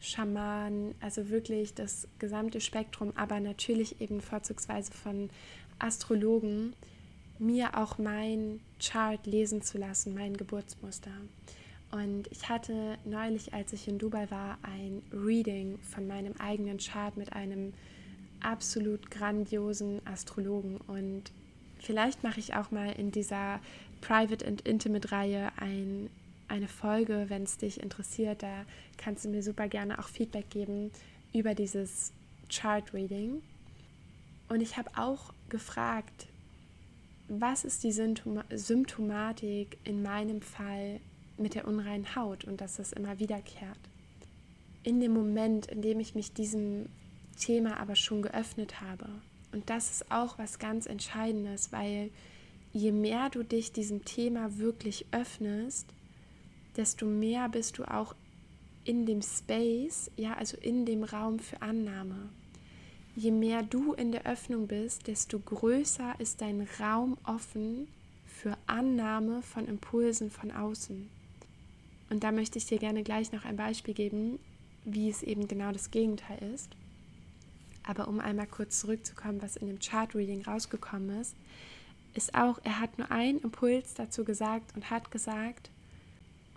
Schamanen, 0.00 0.94
also 1.00 1.30
wirklich 1.30 1.74
das 1.74 2.06
gesamte 2.18 2.60
Spektrum, 2.60 3.12
aber 3.16 3.40
natürlich 3.40 4.00
eben 4.00 4.20
vorzugsweise 4.20 4.92
von 4.92 5.30
Astrologen, 5.78 6.74
mir 7.38 7.76
auch 7.76 7.98
mein 7.98 8.60
Chart 8.80 9.24
lesen 9.26 9.62
zu 9.62 9.78
lassen, 9.78 10.14
mein 10.14 10.36
Geburtsmuster. 10.36 11.12
Und 11.92 12.26
ich 12.30 12.48
hatte 12.48 12.98
neulich, 13.04 13.54
als 13.54 13.72
ich 13.72 13.88
in 13.88 13.98
Dubai 13.98 14.30
war, 14.30 14.58
ein 14.62 15.02
Reading 15.12 15.78
von 15.78 16.06
meinem 16.06 16.34
eigenen 16.38 16.78
Chart 16.78 17.16
mit 17.16 17.32
einem 17.32 17.72
absolut 18.40 19.10
grandiosen 19.10 20.00
Astrologen. 20.06 20.78
Und 20.78 21.24
vielleicht 21.78 22.22
mache 22.22 22.40
ich 22.40 22.54
auch 22.54 22.70
mal 22.70 22.92
in 22.92 23.12
dieser 23.12 23.60
Private 24.00 24.46
and 24.46 24.62
Intimate 24.62 25.12
Reihe 25.12 25.50
ein 25.56 26.10
eine 26.48 26.68
Folge, 26.68 27.26
wenn 27.28 27.42
es 27.42 27.58
dich 27.58 27.82
interessiert. 27.82 28.42
Da 28.42 28.64
kannst 28.96 29.24
du 29.24 29.28
mir 29.28 29.42
super 29.42 29.68
gerne 29.68 29.98
auch 29.98 30.08
Feedback 30.08 30.50
geben 30.50 30.90
über 31.32 31.54
dieses 31.54 32.12
Chart 32.48 32.92
Reading. 32.94 33.42
Und 34.48 34.60
ich 34.60 34.76
habe 34.76 34.90
auch 34.96 35.32
gefragt, 35.48 36.28
was 37.28 37.64
ist 37.64 37.82
die 37.82 37.92
Symptomatik 37.92 39.78
in 39.84 40.02
meinem 40.02 40.40
Fall 40.40 41.00
mit 41.38 41.54
der 41.54 41.66
unreinen 41.66 42.14
Haut 42.16 42.44
und 42.44 42.60
dass 42.60 42.76
das 42.76 42.92
immer 42.92 43.18
wiederkehrt. 43.18 43.78
In 44.82 45.00
dem 45.00 45.12
Moment, 45.12 45.66
in 45.66 45.82
dem 45.82 46.00
ich 46.00 46.14
mich 46.14 46.32
diesem 46.32 46.86
Thema 47.38 47.78
aber 47.78 47.96
schon 47.96 48.22
geöffnet 48.22 48.80
habe. 48.80 49.08
Und 49.52 49.68
das 49.68 49.90
ist 49.90 50.10
auch 50.10 50.38
was 50.38 50.58
ganz 50.58 50.86
Entscheidendes, 50.86 51.72
weil 51.72 52.10
je 52.72 52.92
mehr 52.92 53.30
du 53.30 53.42
dich 53.42 53.72
diesem 53.72 54.04
Thema 54.04 54.58
wirklich 54.58 55.06
öffnest, 55.10 55.86
desto 56.76 57.06
mehr 57.06 57.48
bist 57.48 57.78
du 57.78 57.84
auch 57.84 58.14
in 58.84 59.06
dem 59.06 59.22
Space, 59.22 60.10
ja, 60.16 60.34
also 60.34 60.56
in 60.58 60.86
dem 60.86 61.02
Raum 61.02 61.38
für 61.38 61.60
Annahme. 61.60 62.28
Je 63.18 63.30
mehr 63.30 63.62
du 63.62 63.94
in 63.94 64.12
der 64.12 64.26
Öffnung 64.26 64.66
bist, 64.66 65.06
desto 65.06 65.38
größer 65.38 66.16
ist 66.18 66.42
dein 66.42 66.68
Raum 66.78 67.16
offen 67.24 67.88
für 68.26 68.58
Annahme 68.66 69.40
von 69.40 69.66
Impulsen 69.66 70.30
von 70.30 70.50
außen. 70.52 71.08
Und 72.10 72.22
da 72.22 72.30
möchte 72.30 72.58
ich 72.58 72.66
dir 72.66 72.78
gerne 72.78 73.02
gleich 73.02 73.32
noch 73.32 73.46
ein 73.46 73.56
Beispiel 73.56 73.94
geben, 73.94 74.38
wie 74.84 75.08
es 75.08 75.22
eben 75.22 75.48
genau 75.48 75.72
das 75.72 75.90
Gegenteil 75.90 76.38
ist. 76.52 76.76
Aber 77.84 78.06
um 78.06 78.20
einmal 78.20 78.46
kurz 78.48 78.80
zurückzukommen, 78.80 79.40
was 79.40 79.56
in 79.56 79.68
dem 79.68 79.78
Chart-Reading 79.78 80.42
rausgekommen 80.42 81.18
ist, 81.18 81.34
ist 82.12 82.34
auch, 82.34 82.58
er 82.64 82.80
hat 82.80 82.98
nur 82.98 83.10
einen 83.10 83.38
Impuls 83.38 83.94
dazu 83.94 84.24
gesagt 84.24 84.76
und 84.76 84.90
hat 84.90 85.10
gesagt, 85.10 85.70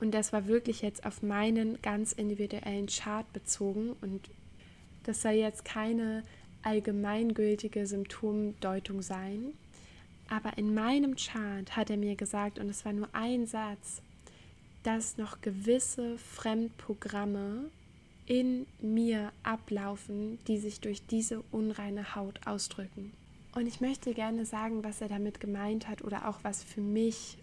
und 0.02 0.12
das 0.12 0.34
war 0.34 0.48
wirklich 0.48 0.82
jetzt 0.82 1.06
auf 1.06 1.22
meinen 1.22 1.82
ganz 1.82 2.12
individuellen 2.12 2.88
Chart 2.88 3.32
bezogen 3.32 3.96
und 4.02 4.30
das 5.04 5.22
soll 5.22 5.32
jetzt 5.32 5.64
keine 5.64 6.24
allgemeingültige 6.64 7.86
Symptomdeutung 7.86 9.02
sein, 9.02 9.54
aber 10.30 10.58
in 10.58 10.74
meinem 10.74 11.16
Chart 11.16 11.76
hat 11.76 11.90
er 11.90 11.98
mir 11.98 12.16
gesagt, 12.16 12.60
und 12.60 12.70
es 12.70 12.86
war 12.86 12.94
nur 12.94 13.10
ein 13.14 13.48
Satz, 13.48 14.02
dass 14.84 15.18
noch 15.18 15.42
gewisse 15.42 16.18
Fremdprogramme 16.18 17.70
in 18.26 18.68
mir 18.80 19.32
ablaufen, 19.42 20.38
die 20.48 20.60
sich 20.60 20.82
durch 20.82 21.06
diese 21.08 21.42
unreine 21.52 22.16
Haut 22.16 22.46
ausdrücken. 22.46 23.12
Und 23.56 23.66
ich 23.66 23.82
möchte 23.82 24.14
gerne 24.14 24.46
sagen, 24.46 24.84
was 24.84 25.02
er 25.02 25.08
damit 25.08 25.40
gemeint 25.40 25.88
hat 25.88 26.04
oder 26.04 26.30
auch 26.30 26.38
was 26.44 26.64
für 26.64 26.82
mich 26.82 27.38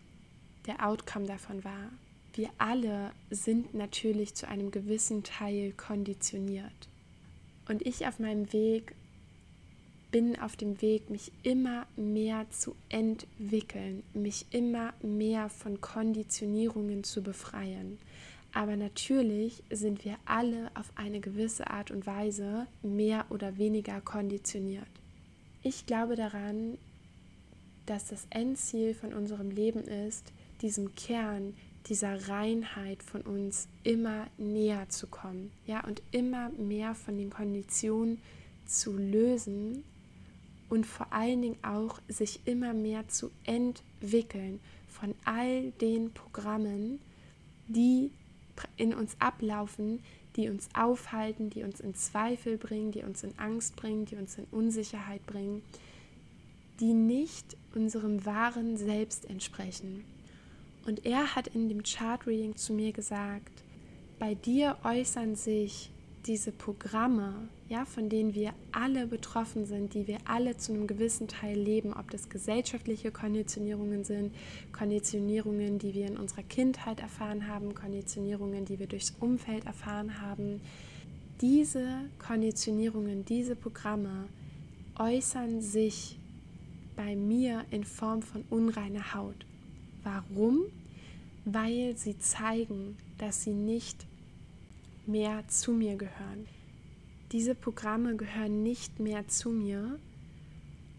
der 0.66 0.86
Outcome 0.86 1.26
davon 1.26 1.64
war. 1.64 1.90
Wir 2.34 2.50
alle 2.58 3.10
sind 3.30 3.74
natürlich 3.74 4.34
zu 4.34 4.46
einem 4.46 4.70
gewissen 4.70 5.24
Teil 5.24 5.72
konditioniert. 5.72 6.88
Und 7.68 7.84
ich 7.84 8.06
auf 8.06 8.20
meinem 8.20 8.52
Weg 8.52 8.94
bin 10.16 10.38
auf 10.38 10.56
dem 10.56 10.80
Weg, 10.80 11.10
mich 11.10 11.30
immer 11.42 11.86
mehr 11.94 12.46
zu 12.48 12.74
entwickeln, 12.88 14.02
mich 14.14 14.46
immer 14.50 14.94
mehr 15.02 15.50
von 15.50 15.82
Konditionierungen 15.82 17.04
zu 17.04 17.22
befreien. 17.22 17.98
Aber 18.54 18.76
natürlich 18.76 19.62
sind 19.68 20.06
wir 20.06 20.16
alle 20.24 20.70
auf 20.74 20.90
eine 20.94 21.20
gewisse 21.20 21.68
Art 21.68 21.90
und 21.90 22.06
Weise 22.06 22.66
mehr 22.82 23.26
oder 23.28 23.58
weniger 23.58 24.00
konditioniert. 24.00 24.88
Ich 25.62 25.84
glaube 25.84 26.16
daran, 26.16 26.78
dass 27.84 28.06
das 28.06 28.26
Endziel 28.30 28.94
von 28.94 29.12
unserem 29.12 29.50
Leben 29.50 29.82
ist, 29.82 30.32
diesem 30.62 30.94
Kern, 30.94 31.52
dieser 31.88 32.26
Reinheit 32.30 33.02
von 33.02 33.20
uns 33.20 33.68
immer 33.82 34.28
näher 34.38 34.88
zu 34.88 35.08
kommen, 35.08 35.52
ja, 35.66 35.84
und 35.84 36.00
immer 36.10 36.48
mehr 36.52 36.94
von 36.94 37.18
den 37.18 37.28
Konditionen 37.28 38.22
zu 38.64 38.96
lösen 38.96 39.84
und 40.68 40.86
vor 40.86 41.12
allen 41.12 41.42
Dingen 41.42 41.58
auch 41.62 42.00
sich 42.08 42.40
immer 42.44 42.74
mehr 42.74 43.08
zu 43.08 43.30
entwickeln 43.44 44.60
von 44.88 45.14
all 45.24 45.70
den 45.72 46.12
Programmen, 46.12 47.00
die 47.68 48.10
in 48.76 48.94
uns 48.94 49.16
ablaufen, 49.20 50.00
die 50.36 50.48
uns 50.48 50.68
aufhalten, 50.74 51.50
die 51.50 51.62
uns 51.62 51.80
in 51.80 51.94
Zweifel 51.94 52.58
bringen, 52.58 52.92
die 52.92 53.02
uns 53.02 53.22
in 53.22 53.38
Angst 53.38 53.76
bringen, 53.76 54.06
die 54.06 54.16
uns 54.16 54.36
in 54.38 54.46
Unsicherheit 54.50 55.24
bringen, 55.26 55.62
die 56.80 56.92
nicht 56.92 57.56
unserem 57.74 58.24
wahren 58.24 58.76
Selbst 58.76 59.28
entsprechen. 59.28 60.04
Und 60.86 61.04
er 61.04 61.34
hat 61.34 61.48
in 61.48 61.68
dem 61.68 61.82
Chart-Reading 61.82 62.56
zu 62.56 62.72
mir 62.72 62.92
gesagt, 62.92 63.64
bei 64.18 64.34
dir 64.34 64.76
äußern 64.84 65.34
sich 65.36 65.90
diese 66.26 66.52
Programme, 66.52 67.48
ja, 67.68 67.84
von 67.84 68.08
denen 68.08 68.34
wir 68.34 68.52
alle 68.70 69.06
betroffen 69.06 69.66
sind, 69.66 69.94
die 69.94 70.06
wir 70.06 70.18
alle 70.24 70.56
zu 70.56 70.72
einem 70.72 70.86
gewissen 70.86 71.26
Teil 71.26 71.58
leben, 71.58 71.92
ob 71.92 72.10
das 72.10 72.28
gesellschaftliche 72.28 73.10
Konditionierungen 73.10 74.04
sind, 74.04 74.32
Konditionierungen, 74.72 75.78
die 75.78 75.92
wir 75.92 76.06
in 76.06 76.16
unserer 76.16 76.44
Kindheit 76.44 77.00
erfahren 77.00 77.48
haben, 77.48 77.74
Konditionierungen, 77.74 78.64
die 78.64 78.78
wir 78.78 78.86
durchs 78.86 79.14
Umfeld 79.18 79.66
erfahren 79.66 80.20
haben. 80.20 80.60
Diese 81.40 82.08
Konditionierungen, 82.18 83.24
diese 83.24 83.56
Programme 83.56 84.28
äußern 84.98 85.60
sich 85.60 86.18
bei 86.94 87.16
mir 87.16 87.64
in 87.70 87.84
Form 87.84 88.22
von 88.22 88.44
unreiner 88.48 89.12
Haut. 89.12 89.44
Warum? 90.04 90.60
Weil 91.44 91.96
sie 91.96 92.18
zeigen, 92.18 92.96
dass 93.18 93.42
sie 93.42 93.52
nicht 93.52 94.06
mehr 95.06 95.46
zu 95.48 95.72
mir 95.72 95.96
gehören. 95.96 96.46
Diese 97.32 97.54
Programme 97.54 98.16
gehören 98.16 98.62
nicht 98.62 99.00
mehr 99.00 99.26
zu 99.26 99.50
mir 99.50 99.98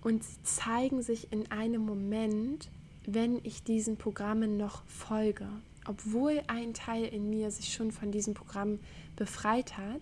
und 0.02 0.24
sie 0.24 0.44
zeigen 0.44 1.02
sich 1.02 1.32
in 1.32 1.50
einem 1.52 1.82
Moment, 1.82 2.70
wenn 3.06 3.40
ich 3.44 3.63
diesen 3.63 3.98
Programmen 3.98 4.58
noch 4.58 4.84
folge. 4.86 5.48
Obwohl 5.86 6.42
ein 6.48 6.74
Teil 6.74 7.06
in 7.06 7.30
mir 7.30 7.50
sich 7.52 7.74
schon 7.74 7.92
von 7.92 8.12
diesem 8.12 8.34
Programm 8.34 8.80
befreit 9.16 9.78
hat, 9.78 10.02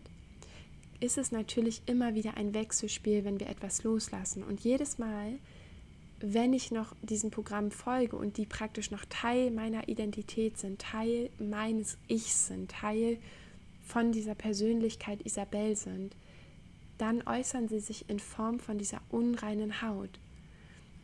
ist 1.00 1.20
es 1.20 1.32
natürlich 1.32 1.84
immer 1.86 2.16
wieder 2.16 2.38
ein 2.38 2.56
Wechselspiel, 2.56 3.24
wenn 3.24 3.40
wir 3.40 3.48
etwas 3.48 3.84
loslassen. 3.84 4.44
Und 4.44 4.62
jedes 4.62 4.98
Mal, 4.98 5.34
wenn 6.20 6.54
ich 6.54 6.72
noch 6.72 6.96
diesem 7.04 7.30
Programm 7.30 7.70
folge 7.70 8.16
und 8.16 8.38
die 8.38 8.48
praktisch 8.48 8.90
noch 8.90 9.06
Teil 9.10 9.52
meiner 9.52 9.88
Identität 9.88 10.58
sind, 10.58 10.82
Teil 10.82 11.30
meines 11.38 11.98
Ichs 12.08 12.48
sind, 12.48 12.72
Teil 12.72 13.20
von 13.86 14.12
dieser 14.12 14.36
Persönlichkeit 14.36 15.22
Isabel 15.26 15.76
sind, 15.76 16.16
dann 16.98 17.26
äußern 17.28 17.68
sie 17.68 17.80
sich 17.80 18.10
in 18.10 18.20
Form 18.20 18.60
von 18.60 18.78
dieser 18.78 19.02
unreinen 19.10 19.82
Haut. 19.82 20.20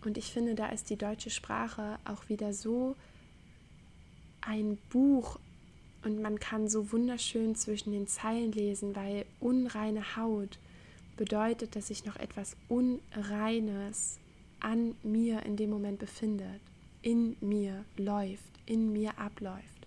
Und 0.04 0.18
ich 0.18 0.32
finde, 0.32 0.56
da 0.56 0.68
ist 0.70 0.90
die 0.90 0.98
deutsche 0.98 1.30
Sprache 1.30 2.00
auch 2.06 2.28
wieder 2.28 2.54
so 2.54 2.96
ein 4.42 4.78
Buch 4.90 5.40
und 6.04 6.22
man 6.22 6.40
kann 6.40 6.68
so 6.68 6.92
wunderschön 6.92 7.56
zwischen 7.56 7.92
den 7.92 8.08
Zeilen 8.08 8.52
lesen, 8.52 8.96
weil 8.96 9.26
unreine 9.40 10.16
Haut 10.16 10.58
bedeutet, 11.16 11.76
dass 11.76 11.88
sich 11.88 12.06
noch 12.06 12.16
etwas 12.16 12.56
Unreines 12.68 14.18
an 14.60 14.96
mir 15.04 15.44
in 15.46 15.58
dem 15.58 15.70
Moment 15.70 16.00
befindet, 16.00 16.60
in 17.04 17.36
mir 17.42 17.86
läuft, 17.98 18.44
in 18.66 18.92
mir 18.92 19.18
abläuft. 19.20 19.81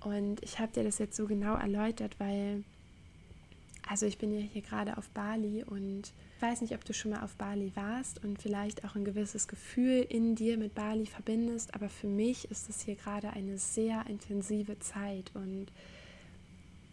Und 0.00 0.42
ich 0.42 0.58
habe 0.58 0.72
dir 0.72 0.84
das 0.84 0.98
jetzt 0.98 1.16
so 1.16 1.26
genau 1.26 1.54
erläutert, 1.56 2.14
weil, 2.18 2.62
also 3.88 4.06
ich 4.06 4.18
bin 4.18 4.32
ja 4.32 4.40
hier 4.40 4.62
gerade 4.62 4.96
auf 4.96 5.08
Bali 5.10 5.64
und 5.64 6.12
ich 6.36 6.42
weiß 6.42 6.60
nicht, 6.60 6.74
ob 6.74 6.84
du 6.84 6.94
schon 6.94 7.10
mal 7.10 7.24
auf 7.24 7.34
Bali 7.34 7.72
warst 7.74 8.22
und 8.24 8.40
vielleicht 8.40 8.84
auch 8.84 8.94
ein 8.94 9.04
gewisses 9.04 9.48
Gefühl 9.48 10.06
in 10.08 10.36
dir 10.36 10.56
mit 10.56 10.74
Bali 10.74 11.06
verbindest, 11.06 11.74
aber 11.74 11.88
für 11.88 12.06
mich 12.06 12.48
ist 12.50 12.68
es 12.68 12.82
hier 12.82 12.94
gerade 12.94 13.30
eine 13.30 13.58
sehr 13.58 14.06
intensive 14.06 14.78
Zeit 14.78 15.32
und 15.34 15.66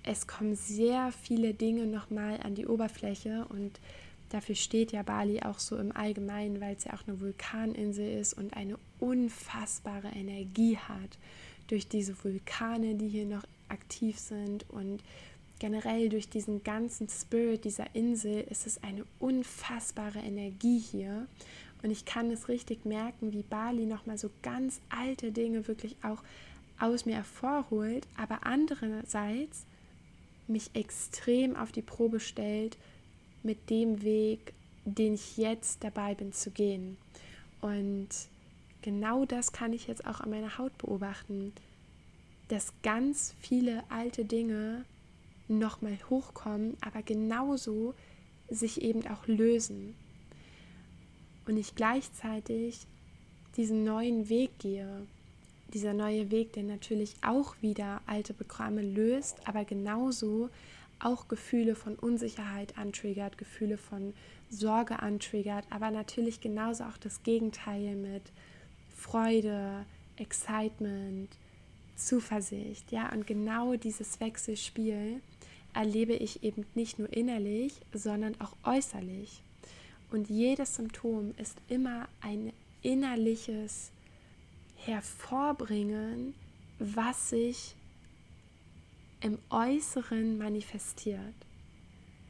es 0.04 0.26
kommen 0.26 0.56
sehr 0.56 1.12
viele 1.12 1.54
Dinge 1.54 1.86
nochmal 1.86 2.40
an 2.42 2.56
die 2.56 2.66
Oberfläche 2.66 3.46
und 3.50 3.80
dafür 4.30 4.56
steht 4.56 4.92
ja 4.92 5.04
Bali 5.04 5.42
auch 5.42 5.60
so 5.60 5.78
im 5.78 5.96
Allgemeinen, 5.96 6.60
weil 6.60 6.76
es 6.76 6.86
ja 6.86 6.94
auch 6.94 7.08
eine 7.08 7.20
Vulkaninsel 7.20 8.20
ist 8.20 8.34
und 8.34 8.56
eine 8.56 8.78
unfassbare 9.00 10.10
Energie 10.10 10.78
hat 10.78 11.20
durch 11.68 11.88
diese 11.88 12.16
Vulkane, 12.24 12.96
die 12.96 13.08
hier 13.08 13.26
noch 13.26 13.44
aktiv 13.70 14.20
sind 14.20 14.66
und 14.70 15.02
generell 15.60 16.10
durch 16.10 16.30
diesen 16.30 16.64
ganzen 16.64 17.08
Spirit 17.10 17.66
dieser 17.66 17.96
Insel 17.96 18.46
ist 18.50 18.68
es 18.68 18.84
eine 18.84 19.06
unfassbare 19.20 20.20
Energie 20.20 20.80
hier. 20.80 21.28
Und 21.82 21.92
ich 21.92 22.06
kann 22.06 22.32
es 22.32 22.50
richtig 22.50 22.86
merken, 22.86 23.32
wie 23.32 23.44
Bali 23.44 23.86
nochmal 23.86 24.18
so 24.18 24.30
ganz 24.42 24.80
alte 24.90 25.32
Dinge 25.32 25.68
wirklich 25.68 25.96
auch 26.04 26.24
aus 26.80 27.06
mir 27.06 27.16
hervorholt, 27.16 28.06
aber 28.18 28.40
andererseits 28.46 29.66
mich 30.48 30.72
extrem 30.74 31.56
auf 31.56 31.72
die 31.72 31.82
Probe 31.82 32.20
stellt 32.20 32.78
mit 33.44 33.70
dem 33.70 34.02
Weg, 34.04 34.54
den 34.84 35.14
ich 35.14 35.38
jetzt 35.38 35.84
dabei 35.84 36.16
bin 36.16 36.34
zu 36.34 36.52
gehen. 36.52 36.98
Und 37.62 38.10
genau 38.86 39.26
das 39.26 39.52
kann 39.52 39.74
ich 39.74 39.88
jetzt 39.88 40.06
auch 40.06 40.22
an 40.22 40.30
meiner 40.30 40.58
Haut 40.60 40.78
beobachten. 40.78 41.52
dass 42.48 42.74
ganz 42.84 43.34
viele 43.40 43.84
alte 43.90 44.24
Dinge 44.24 44.86
nochmal 45.48 45.98
hochkommen, 46.12 46.78
aber 46.80 47.02
genauso 47.02 47.96
sich 48.50 48.84
eben 48.84 49.08
auch 49.08 49.26
lösen. 49.26 49.96
Und 51.48 51.58
ich 51.58 51.74
gleichzeitig 51.74 52.86
diesen 53.58 53.84
neuen 53.84 54.30
Weg 54.30 54.60
gehe. 54.60 55.08
Dieser 55.74 55.94
neue 55.94 56.30
Weg, 56.30 56.54
der 56.54 56.62
natürlich 56.62 57.16
auch 57.24 57.56
wieder 57.62 58.02
alte 58.06 58.36
Programme 58.36 58.84
löst, 58.84 59.38
aber 59.48 59.66
genauso 59.66 60.52
auch 61.00 61.28
Gefühle 61.28 61.74
von 61.74 61.96
Unsicherheit 61.96 62.78
antriggert, 62.78 63.40
Gefühle 63.40 63.78
von 63.78 64.14
Sorge 64.52 65.00
antriggert, 65.00 65.66
aber 65.72 65.90
natürlich 65.90 66.42
genauso 66.42 66.84
auch 66.84 66.98
das 66.98 67.24
Gegenteil 67.24 67.96
mit 67.96 68.22
Freude, 69.06 69.86
Excitement, 70.18 71.30
Zuversicht, 71.96 72.92
ja, 72.92 73.12
und 73.12 73.28
genau 73.28 73.76
dieses 73.76 74.20
Wechselspiel 74.20 75.22
erlebe 75.76 76.14
ich 76.14 76.42
eben 76.44 76.66
nicht 76.74 76.98
nur 76.98 77.14
innerlich, 77.14 77.74
sondern 77.94 78.34
auch 78.42 78.56
äußerlich. 78.64 79.44
Und 80.10 80.28
jedes 80.28 80.76
Symptom 80.76 81.36
ist 81.38 81.58
immer 81.68 82.08
ein 82.22 82.52
innerliches 82.82 83.92
Hervorbringen, 84.76 86.34
was 86.80 87.30
sich 87.30 87.76
im 89.22 89.38
Äußeren 89.52 90.40
manifestiert. 90.40 91.36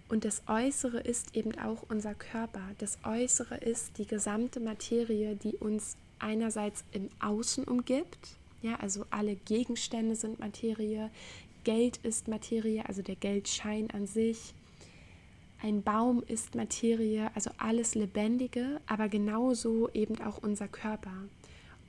Und 0.09 0.25
das 0.25 0.43
Äußere 0.47 0.99
ist 0.99 1.37
eben 1.37 1.57
auch 1.57 1.83
unser 1.87 2.15
Körper. 2.15 2.61
Das 2.79 2.97
Äußere 3.05 3.55
ist 3.55 3.97
die 3.97 4.05
gesamte 4.05 4.59
Materie, 4.59 5.37
die 5.37 5.55
uns 5.55 5.95
einerseits 6.19 6.83
im 6.91 7.09
Außen 7.19 7.63
umgibt. 7.65 8.37
Ja, 8.61 8.75
also 8.77 9.05
alle 9.09 9.35
Gegenstände 9.35 10.15
sind 10.15 10.39
Materie. 10.39 11.11
Geld 11.63 11.97
ist 11.97 12.27
Materie, 12.27 12.87
also 12.87 13.01
der 13.01 13.15
Geldschein 13.15 13.89
an 13.91 14.07
sich. 14.07 14.53
Ein 15.61 15.81
Baum 15.81 16.23
ist 16.27 16.55
Materie, 16.55 17.31
also 17.33 17.49
alles 17.57 17.95
Lebendige, 17.95 18.81
aber 18.87 19.09
genauso 19.09 19.89
eben 19.93 20.21
auch 20.21 20.37
unser 20.39 20.67
Körper. 20.67 21.13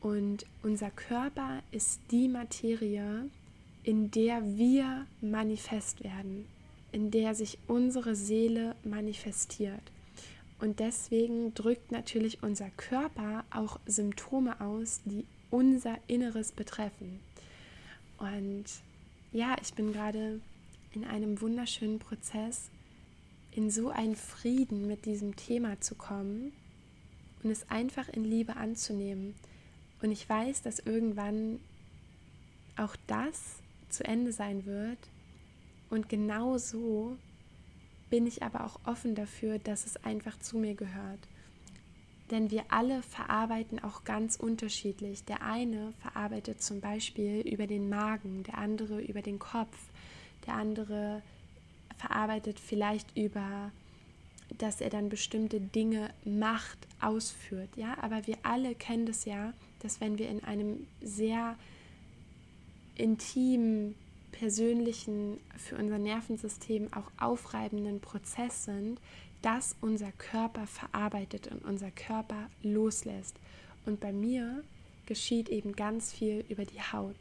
Und 0.00 0.46
unser 0.62 0.90
Körper 0.90 1.62
ist 1.72 2.00
die 2.10 2.28
Materie, 2.28 3.28
in 3.82 4.10
der 4.10 4.56
wir 4.56 5.06
manifest 5.20 6.02
werden, 6.04 6.46
in 6.92 7.10
der 7.10 7.34
sich 7.34 7.58
unsere 7.66 8.14
Seele 8.14 8.76
manifestiert. 8.84 9.82
Und 10.58 10.80
deswegen 10.80 11.52
drückt 11.54 11.92
natürlich 11.92 12.42
unser 12.42 12.70
Körper 12.70 13.44
auch 13.50 13.78
Symptome 13.86 14.60
aus, 14.60 15.02
die 15.04 15.26
unser 15.50 15.98
Inneres 16.06 16.52
betreffen. 16.52 17.20
Und 18.18 18.64
ja, 19.32 19.56
ich 19.60 19.74
bin 19.74 19.92
gerade 19.92 20.40
in 20.92 21.04
einem 21.04 21.40
wunderschönen 21.40 21.98
Prozess, 21.98 22.70
in 23.52 23.70
so 23.70 23.90
einen 23.90 24.16
Frieden 24.16 24.86
mit 24.86 25.04
diesem 25.04 25.36
Thema 25.36 25.80
zu 25.80 25.94
kommen 25.94 26.52
und 27.42 27.50
es 27.50 27.68
einfach 27.70 28.08
in 28.08 28.24
Liebe 28.24 28.56
anzunehmen. 28.56 29.34
Und 30.02 30.10
ich 30.10 30.28
weiß, 30.28 30.62
dass 30.62 30.78
irgendwann 30.78 31.60
auch 32.76 32.96
das 33.06 33.56
zu 33.88 34.04
Ende 34.04 34.32
sein 34.32 34.66
wird. 34.66 34.98
Und 35.90 36.08
genau 36.08 36.58
so 36.58 37.16
bin 38.10 38.26
ich 38.26 38.42
aber 38.42 38.64
auch 38.64 38.80
offen 38.84 39.14
dafür, 39.14 39.58
dass 39.58 39.86
es 39.86 39.96
einfach 40.04 40.38
zu 40.38 40.58
mir 40.58 40.74
gehört. 40.74 41.20
Denn 42.30 42.50
wir 42.50 42.64
alle 42.70 43.02
verarbeiten 43.02 43.82
auch 43.82 44.04
ganz 44.04 44.36
unterschiedlich. 44.36 45.24
Der 45.24 45.42
eine 45.42 45.92
verarbeitet 46.00 46.62
zum 46.62 46.80
Beispiel 46.80 47.40
über 47.40 47.66
den 47.66 47.88
Magen, 47.88 48.42
der 48.42 48.58
andere 48.58 49.00
über 49.00 49.22
den 49.22 49.38
Kopf, 49.38 49.76
der 50.46 50.54
andere 50.54 51.22
verarbeitet 51.96 52.58
vielleicht 52.58 53.16
über, 53.16 53.70
dass 54.58 54.80
er 54.80 54.90
dann 54.90 55.08
bestimmte 55.08 55.60
Dinge 55.60 56.10
macht, 56.24 56.78
ausführt. 57.00 57.70
Ja, 57.76 57.96
aber 58.00 58.26
wir 58.26 58.38
alle 58.42 58.74
kennen 58.74 59.06
das 59.06 59.24
ja, 59.24 59.52
dass 59.80 60.00
wenn 60.00 60.18
wir 60.18 60.28
in 60.28 60.42
einem 60.42 60.86
sehr 61.00 61.56
intimen, 62.96 63.94
persönlichen, 64.38 65.38
für 65.56 65.76
unser 65.76 65.98
Nervensystem 65.98 66.92
auch 66.92 67.10
aufreibenden 67.18 68.00
Prozess 68.00 68.64
sind, 68.64 69.00
dass 69.40 69.76
unser 69.80 70.12
Körper 70.12 70.66
verarbeitet 70.66 71.48
und 71.48 71.64
unser 71.64 71.90
Körper 71.90 72.50
loslässt. 72.62 73.36
Und 73.86 74.00
bei 74.00 74.12
mir 74.12 74.62
geschieht 75.06 75.48
eben 75.48 75.74
ganz 75.74 76.12
viel 76.12 76.44
über 76.48 76.64
die 76.64 76.80
Haut. 76.80 77.16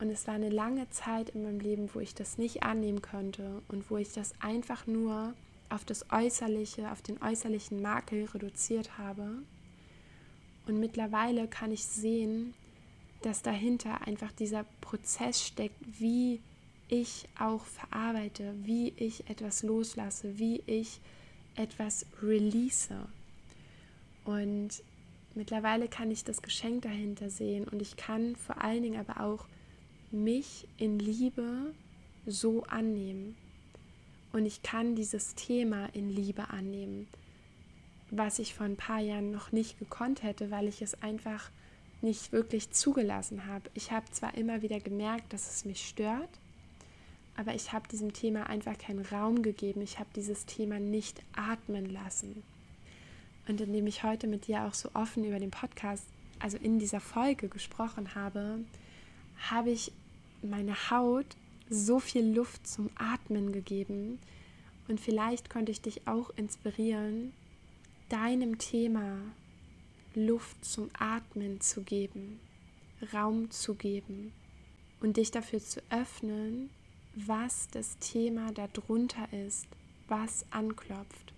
Und 0.00 0.10
es 0.10 0.26
war 0.26 0.34
eine 0.34 0.48
lange 0.48 0.88
Zeit 0.90 1.30
in 1.30 1.44
meinem 1.44 1.60
Leben, 1.60 1.90
wo 1.92 2.00
ich 2.00 2.14
das 2.14 2.38
nicht 2.38 2.62
annehmen 2.62 3.02
konnte 3.02 3.62
und 3.68 3.90
wo 3.90 3.96
ich 3.96 4.12
das 4.12 4.32
einfach 4.40 4.86
nur 4.86 5.34
auf 5.68 5.84
das 5.84 6.10
Äußerliche, 6.10 6.90
auf 6.90 7.02
den 7.02 7.22
äußerlichen 7.22 7.82
Makel 7.82 8.24
reduziert 8.24 8.96
habe. 8.98 9.42
Und 10.66 10.80
mittlerweile 10.80 11.46
kann 11.46 11.72
ich 11.72 11.84
sehen, 11.84 12.54
dass 13.22 13.42
dahinter 13.42 14.06
einfach 14.06 14.32
dieser 14.32 14.64
Prozess 14.80 15.44
steckt, 15.44 15.76
wie 16.00 16.40
ich 16.88 17.28
auch 17.38 17.64
verarbeite, 17.64 18.54
wie 18.62 18.92
ich 18.96 19.28
etwas 19.28 19.62
loslasse, 19.62 20.38
wie 20.38 20.62
ich 20.66 21.00
etwas 21.56 22.06
release. 22.22 22.94
Und 24.24 24.82
mittlerweile 25.34 25.88
kann 25.88 26.10
ich 26.10 26.24
das 26.24 26.42
Geschenk 26.42 26.82
dahinter 26.82 27.30
sehen 27.30 27.66
und 27.68 27.82
ich 27.82 27.96
kann 27.96 28.36
vor 28.36 28.62
allen 28.62 28.82
Dingen 28.82 29.00
aber 29.00 29.20
auch 29.20 29.46
mich 30.10 30.66
in 30.78 30.98
Liebe 30.98 31.74
so 32.26 32.62
annehmen. 32.64 33.36
Und 34.32 34.46
ich 34.46 34.62
kann 34.62 34.94
dieses 34.94 35.34
Thema 35.34 35.86
in 35.94 36.10
Liebe 36.10 36.50
annehmen, 36.50 37.08
was 38.10 38.38
ich 38.38 38.54
vor 38.54 38.66
ein 38.66 38.76
paar 38.76 39.00
Jahren 39.00 39.30
noch 39.30 39.52
nicht 39.52 39.78
gekonnt 39.78 40.22
hätte, 40.22 40.50
weil 40.50 40.68
ich 40.68 40.82
es 40.82 41.02
einfach 41.02 41.50
nicht 42.00 42.32
wirklich 42.32 42.70
zugelassen 42.70 43.46
habe. 43.46 43.70
Ich 43.74 43.90
habe 43.90 44.10
zwar 44.10 44.34
immer 44.34 44.62
wieder 44.62 44.80
gemerkt, 44.80 45.32
dass 45.32 45.50
es 45.50 45.64
mich 45.64 45.86
stört, 45.88 46.30
aber 47.36 47.54
ich 47.54 47.72
habe 47.72 47.88
diesem 47.88 48.12
Thema 48.12 48.48
einfach 48.48 48.76
keinen 48.78 49.04
Raum 49.04 49.42
gegeben. 49.42 49.80
Ich 49.80 49.98
habe 49.98 50.08
dieses 50.14 50.46
Thema 50.46 50.80
nicht 50.80 51.22
atmen 51.36 51.86
lassen. 51.86 52.42
Und 53.46 53.60
indem 53.60 53.86
ich 53.86 54.02
heute 54.02 54.26
mit 54.26 54.46
dir 54.46 54.64
auch 54.64 54.74
so 54.74 54.90
offen 54.94 55.24
über 55.24 55.38
den 55.38 55.50
Podcast, 55.50 56.04
also 56.38 56.58
in 56.58 56.78
dieser 56.78 57.00
Folge 57.00 57.48
gesprochen 57.48 58.14
habe, 58.14 58.60
habe 59.50 59.70
ich 59.70 59.92
meine 60.42 60.90
Haut 60.90 61.26
so 61.70 61.98
viel 61.98 62.34
Luft 62.34 62.66
zum 62.66 62.90
Atmen 62.96 63.52
gegeben. 63.52 64.18
Und 64.88 65.00
vielleicht 65.00 65.50
konnte 65.50 65.72
ich 65.72 65.80
dich 65.80 66.06
auch 66.06 66.30
inspirieren, 66.36 67.32
deinem 68.08 68.58
Thema 68.58 69.18
Luft 70.18 70.64
zum 70.64 70.90
Atmen 70.98 71.60
zu 71.60 71.82
geben, 71.82 72.40
Raum 73.12 73.50
zu 73.50 73.74
geben 73.74 74.32
und 75.00 75.16
dich 75.16 75.30
dafür 75.30 75.60
zu 75.60 75.80
öffnen, 75.90 76.70
was 77.14 77.68
das 77.68 77.98
Thema 77.98 78.52
darunter 78.52 79.32
ist, 79.32 79.66
was 80.08 80.44
anklopft. 80.50 81.32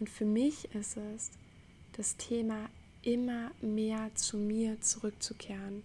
Und 0.00 0.10
für 0.10 0.24
mich 0.24 0.74
ist 0.74 0.96
es 0.96 1.30
das 1.92 2.16
Thema 2.16 2.68
immer 3.02 3.52
mehr 3.60 4.10
zu 4.14 4.36
mir 4.36 4.80
zurückzukehren, 4.80 5.84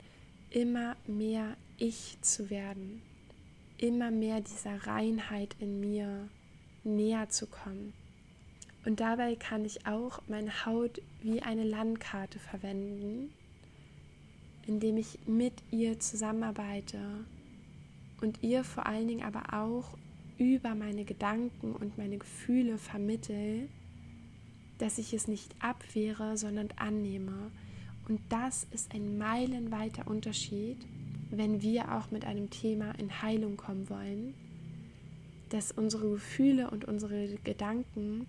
immer 0.49 0.95
mehr 1.05 1.55
ich 1.77 2.17
zu 2.21 2.49
werden, 2.49 3.01
immer 3.77 4.09
mehr 4.09 4.41
dieser 4.41 4.87
Reinheit 4.87 5.55
in 5.59 5.79
mir 5.79 6.29
näher 6.83 7.29
zu 7.29 7.45
kommen. 7.45 7.93
Und 8.87 9.01
dabei 9.01 9.35
kann 9.35 9.65
ich 9.65 9.85
auch 9.85 10.21
meine 10.29 10.65
Haut 10.65 11.01
wie 11.21 11.41
eine 11.41 11.65
Landkarte 11.65 12.39
verwenden, 12.39 13.33
indem 14.65 14.95
ich 14.95 15.19
mit 15.27 15.55
ihr 15.71 15.99
zusammenarbeite 15.99 16.97
und 18.21 18.41
ihr 18.43 18.63
vor 18.63 18.85
allen 18.85 19.09
Dingen 19.09 19.25
aber 19.25 19.53
auch 19.53 19.97
über 20.37 20.73
meine 20.73 21.03
Gedanken 21.03 21.73
und 21.73 21.97
meine 21.97 22.17
Gefühle 22.17 22.77
vermittel, 22.77 23.67
dass 24.77 24.99
ich 24.99 25.13
es 25.13 25.27
nicht 25.27 25.53
abwehre, 25.59 26.37
sondern 26.37 26.69
annehme. 26.77 27.51
Und 28.07 28.21
das 28.29 28.67
ist 28.71 28.93
ein 28.93 29.17
meilenweiter 29.17 30.07
Unterschied, 30.07 30.77
wenn 31.29 31.61
wir 31.61 31.93
auch 31.93 32.09
mit 32.09 32.23
einem 32.23 32.49
Thema 32.51 32.91
in 32.97 33.21
Heilung 33.21 33.57
kommen 33.57 33.89
wollen, 33.89 34.33
dass 35.49 35.73
unsere 35.73 36.09
Gefühle 36.09 36.69
und 36.71 36.85
unsere 36.85 37.27
Gedanken 37.43 38.27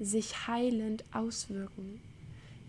sich 0.00 0.46
heilend 0.46 1.04
auswirken. 1.12 2.00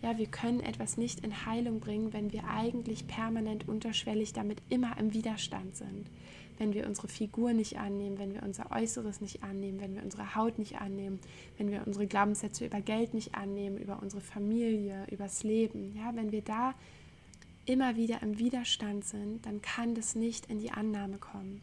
Ja, 0.02 0.16
wir 0.16 0.26
können 0.26 0.60
etwas 0.60 0.96
nicht 0.96 1.20
in 1.20 1.44
Heilung 1.44 1.80
bringen, 1.80 2.12
wenn 2.12 2.32
wir 2.32 2.44
eigentlich 2.48 3.06
permanent 3.06 3.68
unterschwellig 3.68 4.32
damit 4.32 4.62
immer 4.70 4.96
im 4.98 5.12
Widerstand 5.12 5.76
sind. 5.76 6.06
Wenn 6.56 6.74
wir 6.74 6.86
unsere 6.86 7.08
Figur 7.08 7.52
nicht 7.52 7.78
annehmen, 7.78 8.18
wenn 8.18 8.34
wir 8.34 8.42
unser 8.42 8.70
Äußeres 8.70 9.20
nicht 9.20 9.42
annehmen, 9.42 9.80
wenn 9.80 9.94
wir 9.94 10.02
unsere 10.02 10.34
Haut 10.34 10.58
nicht 10.58 10.80
annehmen, 10.80 11.18
wenn 11.58 11.70
wir 11.70 11.86
unsere 11.86 12.06
Glaubenssätze 12.06 12.66
über 12.66 12.80
Geld 12.80 13.14
nicht 13.14 13.34
annehmen, 13.34 13.78
über 13.78 14.02
unsere 14.02 14.20
Familie, 14.22 15.06
übers 15.10 15.42
Leben. 15.42 15.94
Ja, 15.96 16.14
wenn 16.14 16.32
wir 16.32 16.42
da 16.42 16.74
immer 17.66 17.96
wieder 17.96 18.22
im 18.22 18.38
Widerstand 18.38 19.04
sind, 19.04 19.44
dann 19.46 19.62
kann 19.62 19.94
das 19.94 20.14
nicht 20.14 20.46
in 20.46 20.58
die 20.58 20.70
Annahme 20.70 21.18
kommen. 21.18 21.62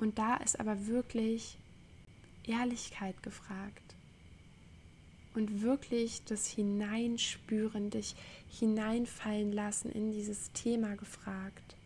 Und 0.00 0.18
da 0.18 0.36
ist 0.36 0.58
aber 0.60 0.86
wirklich 0.86 1.58
Ehrlichkeit 2.44 3.22
gefragt 3.22 3.95
und 5.36 5.62
wirklich 5.62 6.22
das 6.24 6.46
Hineinspüren, 6.46 7.90
dich 7.90 8.14
hineinfallen 8.48 9.52
lassen 9.52 9.90
in 9.90 10.12
dieses 10.12 10.52
Thema 10.52 10.96
gefragt. 10.96 11.76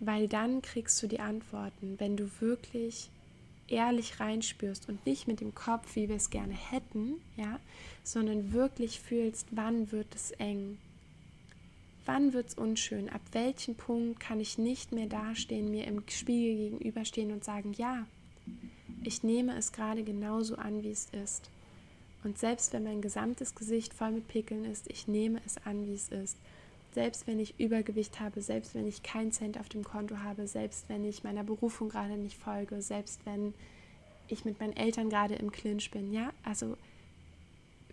Weil 0.00 0.28
dann 0.28 0.60
kriegst 0.60 1.02
du 1.02 1.06
die 1.06 1.20
Antworten, 1.20 1.94
wenn 1.98 2.16
du 2.16 2.28
wirklich 2.40 3.10
ehrlich 3.68 4.20
reinspürst 4.20 4.88
und 4.88 5.06
nicht 5.06 5.26
mit 5.26 5.40
dem 5.40 5.54
Kopf, 5.54 5.96
wie 5.96 6.08
wir 6.08 6.16
es 6.16 6.30
gerne 6.30 6.54
hätten, 6.54 7.14
ja, 7.36 7.58
sondern 8.02 8.52
wirklich 8.52 9.00
fühlst, 9.00 9.46
wann 9.52 9.90
wird 9.92 10.14
es 10.14 10.32
eng, 10.32 10.78
wann 12.04 12.32
wird 12.32 12.48
es 12.48 12.54
unschön, 12.54 13.08
ab 13.08 13.22
welchem 13.32 13.74
Punkt 13.74 14.20
kann 14.20 14.40
ich 14.40 14.58
nicht 14.58 14.92
mehr 14.92 15.06
dastehen, 15.06 15.70
mir 15.70 15.86
im 15.86 16.02
Spiegel 16.08 16.56
gegenüberstehen 16.56 17.32
und 17.32 17.44
sagen, 17.44 17.72
ja, 17.72 18.06
ich 19.02 19.22
nehme 19.22 19.56
es 19.56 19.72
gerade 19.72 20.02
genauso 20.02 20.56
an, 20.56 20.82
wie 20.82 20.90
es 20.90 21.08
ist. 21.10 21.50
Und 22.24 22.38
selbst 22.38 22.72
wenn 22.72 22.84
mein 22.84 23.02
gesamtes 23.02 23.54
Gesicht 23.54 23.94
voll 23.94 24.10
mit 24.10 24.26
Pickeln 24.28 24.64
ist, 24.64 24.90
ich 24.90 25.06
nehme 25.06 25.40
es 25.46 25.58
an, 25.64 25.86
wie 25.86 25.94
es 25.94 26.08
ist. 26.08 26.38
Selbst 26.94 27.26
wenn 27.26 27.38
ich 27.38 27.60
Übergewicht 27.60 28.18
habe, 28.18 28.40
selbst 28.40 28.74
wenn 28.74 28.86
ich 28.86 29.02
keinen 29.02 29.30
Cent 29.30 29.58
auf 29.58 29.68
dem 29.68 29.84
Konto 29.84 30.18
habe, 30.18 30.46
selbst 30.46 30.88
wenn 30.88 31.04
ich 31.04 31.22
meiner 31.22 31.44
Berufung 31.44 31.90
gerade 31.90 32.16
nicht 32.16 32.38
folge, 32.38 32.80
selbst 32.80 33.20
wenn 33.26 33.52
ich 34.28 34.44
mit 34.44 34.58
meinen 34.58 34.76
Eltern 34.76 35.10
gerade 35.10 35.34
im 35.34 35.52
Clinch 35.52 35.90
bin, 35.90 36.12
ja? 36.12 36.32
Also 36.44 36.76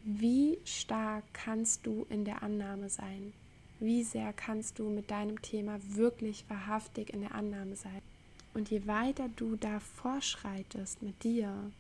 wie 0.04 0.58
stark 0.64 1.24
kannst 1.34 1.86
du 1.86 2.06
in 2.10 2.26
der 2.26 2.42
Annahme 2.42 2.90
sein? 2.90 3.34
Wie 3.80 4.04
sehr 4.04 4.32
kannst 4.34 4.80
du 4.80 4.90
mit 4.90 5.12
deinem 5.12 5.42
Thema 5.42 5.80
wirklich 5.90 6.46
wahrhaftig 6.48 7.12
in 7.14 7.22
der 7.22 7.36
Annahme 7.36 7.76
sein? 7.76 8.02
Und 8.54 8.70
je 8.70 8.86
weiter 8.88 9.30
du 9.36 9.56
da 9.56 9.80
vorschreitest 9.80 11.02
mit 11.02 11.24
dir, 11.24 11.72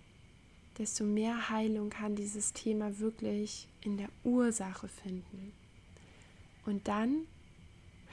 desto 0.78 1.03
mehr 1.03 1.49
Heilung 1.49 1.89
kann 1.89 2.15
dieses 2.15 2.53
Thema 2.53 2.99
wirklich 2.99 3.67
in 3.82 3.97
der 3.97 4.09
Ursache 4.24 4.88
finden. 4.88 5.53
Und 6.65 6.88
dann 6.88 7.26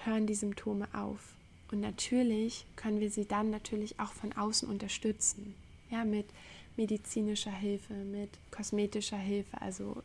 hören 0.05 0.27
die 0.27 0.35
Symptome 0.35 0.89
auf. 0.93 1.35
Und 1.71 1.81
natürlich 1.81 2.65
können 2.77 3.01
wir 3.01 3.11
sie 3.11 3.27
dann 3.27 3.51
natürlich 3.51 4.01
auch 4.01 4.13
von 4.13 4.33
außen 4.33 4.69
unterstützen. 4.69 5.55
Ja, 5.91 6.05
mit 6.05 6.27
medizinischer 6.77 7.53
Hilfe, 7.53 7.95
mit 7.95 8.31
kosmetischer 8.51 9.19
Hilfe. 9.19 9.61
Also 9.61 10.03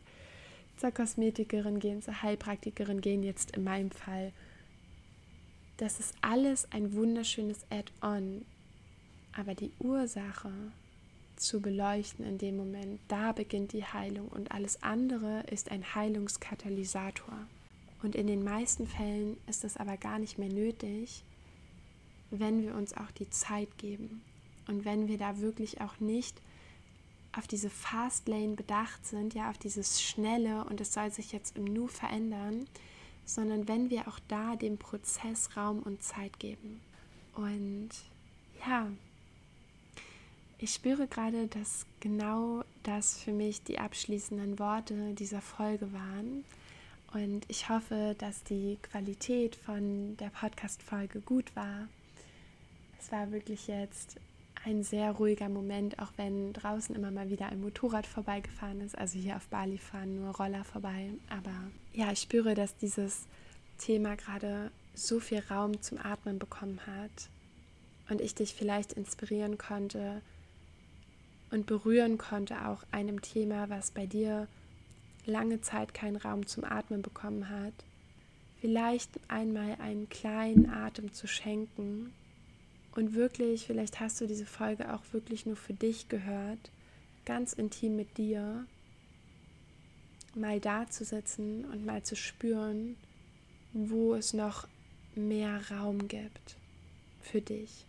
zur 0.77 0.91
Kosmetikerin 0.91 1.79
gehen, 1.79 2.01
zur 2.01 2.21
Heilpraktikerin 2.21 3.01
gehen 3.01 3.23
jetzt 3.23 3.55
in 3.55 3.63
meinem 3.63 3.91
Fall. 3.91 4.33
Das 5.77 5.99
ist 5.99 6.13
alles 6.21 6.71
ein 6.71 6.93
wunderschönes 6.93 7.65
Add-on. 7.69 8.45
Aber 9.35 9.55
die 9.55 9.71
Ursache 9.79 10.51
zu 11.35 11.61
beleuchten 11.61 12.25
in 12.25 12.37
dem 12.37 12.57
Moment, 12.57 12.99
da 13.07 13.31
beginnt 13.31 13.73
die 13.73 13.85
Heilung 13.85 14.27
und 14.27 14.51
alles 14.51 14.81
andere 14.83 15.43
ist 15.51 15.71
ein 15.71 15.95
Heilungskatalysator. 15.95 17.47
Und 18.01 18.15
in 18.15 18.27
den 18.27 18.43
meisten 18.43 18.87
Fällen 18.87 19.37
ist 19.47 19.63
es 19.63 19.77
aber 19.77 19.97
gar 19.97 20.19
nicht 20.19 20.37
mehr 20.37 20.49
nötig, 20.49 21.23
wenn 22.31 22.61
wir 22.61 22.75
uns 22.75 22.95
auch 22.95 23.11
die 23.11 23.29
Zeit 23.29 23.77
geben 23.77 24.21
und 24.67 24.85
wenn 24.85 25.07
wir 25.07 25.17
da 25.17 25.39
wirklich 25.39 25.81
auch 25.81 25.99
nicht 25.99 26.41
auf 27.31 27.47
diese 27.47 27.69
Fast 27.69 28.27
Lane 28.27 28.55
bedacht 28.55 29.05
sind, 29.05 29.33
ja, 29.33 29.49
auf 29.49 29.57
dieses 29.57 30.01
Schnelle 30.01 30.65
und 30.65 30.79
es 30.81 30.93
soll 30.93 31.11
sich 31.11 31.31
jetzt 31.31 31.57
im 31.57 31.63
Nu 31.63 31.87
verändern, 31.87 32.65
sondern 33.25 33.67
wenn 33.67 33.89
wir 33.89 34.07
auch 34.07 34.19
da 34.27 34.55
dem 34.55 34.77
Prozess 34.77 35.55
Raum 35.57 35.79
und 35.79 36.03
Zeit 36.03 36.39
geben. 36.39 36.81
Und 37.35 37.89
ja, 38.67 38.87
ich 40.63 40.73
spüre 40.73 41.07
gerade, 41.07 41.47
dass 41.47 41.85
genau 41.99 42.63
das 42.83 43.19
für 43.19 43.33
mich 43.33 43.63
die 43.63 43.79
abschließenden 43.79 44.59
Worte 44.59 45.13
dieser 45.13 45.41
Folge 45.41 45.91
waren. 45.91 46.45
Und 47.13 47.43
ich 47.49 47.67
hoffe, 47.67 48.15
dass 48.17 48.43
die 48.45 48.77
Qualität 48.81 49.57
von 49.57 50.15
der 50.15 50.29
Podcast-Folge 50.29 51.19
gut 51.19 51.53
war. 51.53 51.89
Es 52.97 53.11
war 53.11 53.33
wirklich 53.33 53.67
jetzt 53.67 54.15
ein 54.63 54.85
sehr 54.85 55.11
ruhiger 55.11 55.49
Moment, 55.49 55.99
auch 55.99 56.13
wenn 56.15 56.53
draußen 56.53 56.95
immer 56.95 57.11
mal 57.11 57.29
wieder 57.29 57.47
ein 57.47 57.59
Motorrad 57.59 58.07
vorbeigefahren 58.07 58.79
ist. 58.79 58.97
Also 58.97 59.19
hier 59.19 59.35
auf 59.35 59.47
Bali 59.47 59.77
fahren 59.77 60.15
nur 60.15 60.33
Roller 60.33 60.63
vorbei. 60.63 61.09
Aber 61.29 61.53
ja, 61.91 62.09
ich 62.13 62.19
spüre, 62.19 62.55
dass 62.55 62.77
dieses 62.77 63.25
Thema 63.79 64.15
gerade 64.15 64.71
so 64.95 65.19
viel 65.19 65.43
Raum 65.49 65.81
zum 65.81 65.97
Atmen 65.97 66.39
bekommen 66.39 66.79
hat 66.87 67.27
und 68.09 68.21
ich 68.21 68.33
dich 68.33 68.53
vielleicht 68.53 68.93
inspirieren 68.93 69.57
konnte 69.57 70.21
und 71.53 71.67
berühren 71.67 72.17
konnte, 72.17 72.65
auch 72.65 72.83
einem 72.91 73.21
Thema, 73.21 73.69
was 73.69 73.91
bei 73.91 74.05
dir 74.05 74.47
lange 75.25 75.61
Zeit 75.61 75.93
keinen 75.93 76.17
Raum 76.17 76.47
zum 76.47 76.63
Atmen 76.63 77.01
bekommen 77.01 77.49
hat. 77.49 77.73
Vielleicht 78.59 79.11
einmal 79.27 79.77
einen 79.79 80.09
kleinen 80.09 80.69
Atem 80.69 81.13
zu 81.13 81.27
schenken 81.27 82.11
und 82.95 83.13
wirklich, 83.13 83.65
vielleicht 83.67 83.99
hast 83.99 84.19
du 84.19 84.27
diese 84.27 84.45
Folge 84.45 84.93
auch 84.93 85.01
wirklich 85.11 85.45
nur 85.45 85.55
für 85.55 85.73
dich 85.73 86.09
gehört, 86.09 86.71
ganz 87.25 87.53
intim 87.53 87.95
mit 87.95 88.17
dir, 88.17 88.65
mal 90.35 90.59
da 90.59 90.89
zu 90.89 91.05
sitzen 91.05 91.65
und 91.65 91.85
mal 91.85 92.03
zu 92.03 92.15
spüren, 92.15 92.95
wo 93.73 94.15
es 94.15 94.33
noch 94.33 94.67
mehr 95.15 95.61
Raum 95.69 96.07
gibt 96.07 96.57
für 97.21 97.41
dich, 97.41 97.85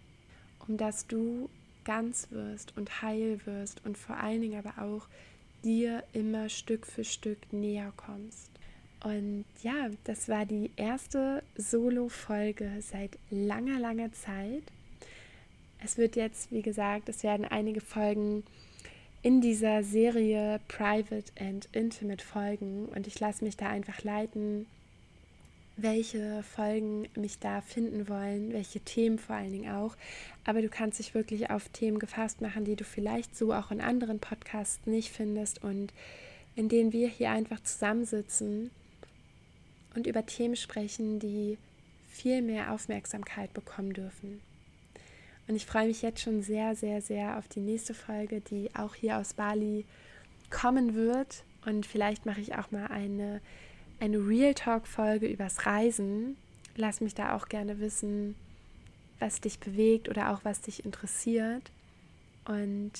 um 0.66 0.76
dass 0.76 1.06
du 1.06 1.48
ganz 1.84 2.28
wirst 2.30 2.76
und 2.76 3.02
heil 3.02 3.40
wirst 3.44 3.84
und 3.84 3.98
vor 3.98 4.16
allen 4.16 4.40
Dingen 4.40 4.58
aber 4.58 4.82
auch 4.82 5.06
dir 5.62 6.04
immer 6.12 6.48
Stück 6.48 6.86
für 6.86 7.04
Stück 7.04 7.52
näher 7.52 7.92
kommst. 7.96 8.50
Und 9.02 9.44
ja, 9.62 9.90
das 10.04 10.28
war 10.28 10.46
die 10.46 10.70
erste 10.76 11.42
Solo-Folge 11.56 12.70
seit 12.80 13.18
langer, 13.30 13.78
langer 13.78 14.12
Zeit. 14.12 14.62
Es 15.82 15.98
wird 15.98 16.16
jetzt, 16.16 16.50
wie 16.50 16.62
gesagt, 16.62 17.08
es 17.10 17.22
werden 17.22 17.44
einige 17.44 17.82
Folgen 17.82 18.44
in 19.20 19.40
dieser 19.40 19.82
Serie 19.82 20.60
Private 20.68 21.32
and 21.38 21.68
Intimate 21.72 22.24
folgen 22.24 22.86
und 22.94 23.06
ich 23.06 23.20
lasse 23.20 23.44
mich 23.44 23.56
da 23.56 23.68
einfach 23.68 24.02
leiten, 24.02 24.66
welche 25.76 26.42
Folgen 26.42 27.08
mich 27.16 27.38
da 27.38 27.60
finden 27.60 28.08
wollen, 28.08 28.52
welche 28.52 28.80
Themen 28.80 29.18
vor 29.18 29.36
allen 29.36 29.52
Dingen 29.52 29.74
auch. 29.74 29.96
Aber 30.44 30.62
du 30.62 30.68
kannst 30.68 30.98
dich 30.98 31.14
wirklich 31.14 31.50
auf 31.50 31.68
Themen 31.70 31.98
gefasst 31.98 32.40
machen, 32.40 32.64
die 32.64 32.76
du 32.76 32.84
vielleicht 32.84 33.36
so 33.36 33.52
auch 33.52 33.70
in 33.70 33.80
anderen 33.80 34.20
Podcasts 34.20 34.86
nicht 34.86 35.10
findest 35.10 35.64
und 35.64 35.92
in 36.54 36.68
denen 36.68 36.92
wir 36.92 37.08
hier 37.08 37.30
einfach 37.30 37.60
zusammensitzen 37.60 38.70
und 39.94 40.06
über 40.06 40.24
Themen 40.26 40.56
sprechen, 40.56 41.18
die 41.18 41.58
viel 42.08 42.42
mehr 42.42 42.72
Aufmerksamkeit 42.72 43.52
bekommen 43.52 43.92
dürfen. 43.92 44.40
Und 45.46 45.56
ich 45.56 45.66
freue 45.66 45.88
mich 45.88 46.02
jetzt 46.02 46.20
schon 46.20 46.42
sehr, 46.42 46.74
sehr, 46.74 47.02
sehr 47.02 47.38
auf 47.38 47.48
die 47.48 47.60
nächste 47.60 47.92
Folge, 47.92 48.40
die 48.40 48.70
auch 48.74 48.94
hier 48.94 49.18
aus 49.18 49.34
Bali 49.34 49.84
kommen 50.50 50.94
wird. 50.94 51.44
Und 51.66 51.86
vielleicht 51.86 52.24
mache 52.24 52.40
ich 52.40 52.54
auch 52.54 52.70
mal 52.70 52.86
eine, 52.86 53.40
eine 54.04 54.18
Real 54.18 54.52
Talk-Folge 54.52 55.26
übers 55.26 55.64
Reisen. 55.64 56.36
Lass 56.76 57.00
mich 57.00 57.14
da 57.14 57.34
auch 57.34 57.48
gerne 57.48 57.80
wissen, 57.80 58.34
was 59.18 59.40
dich 59.40 59.58
bewegt 59.58 60.10
oder 60.10 60.32
auch 60.32 60.40
was 60.44 60.60
dich 60.60 60.84
interessiert. 60.84 61.70
Und 62.44 62.92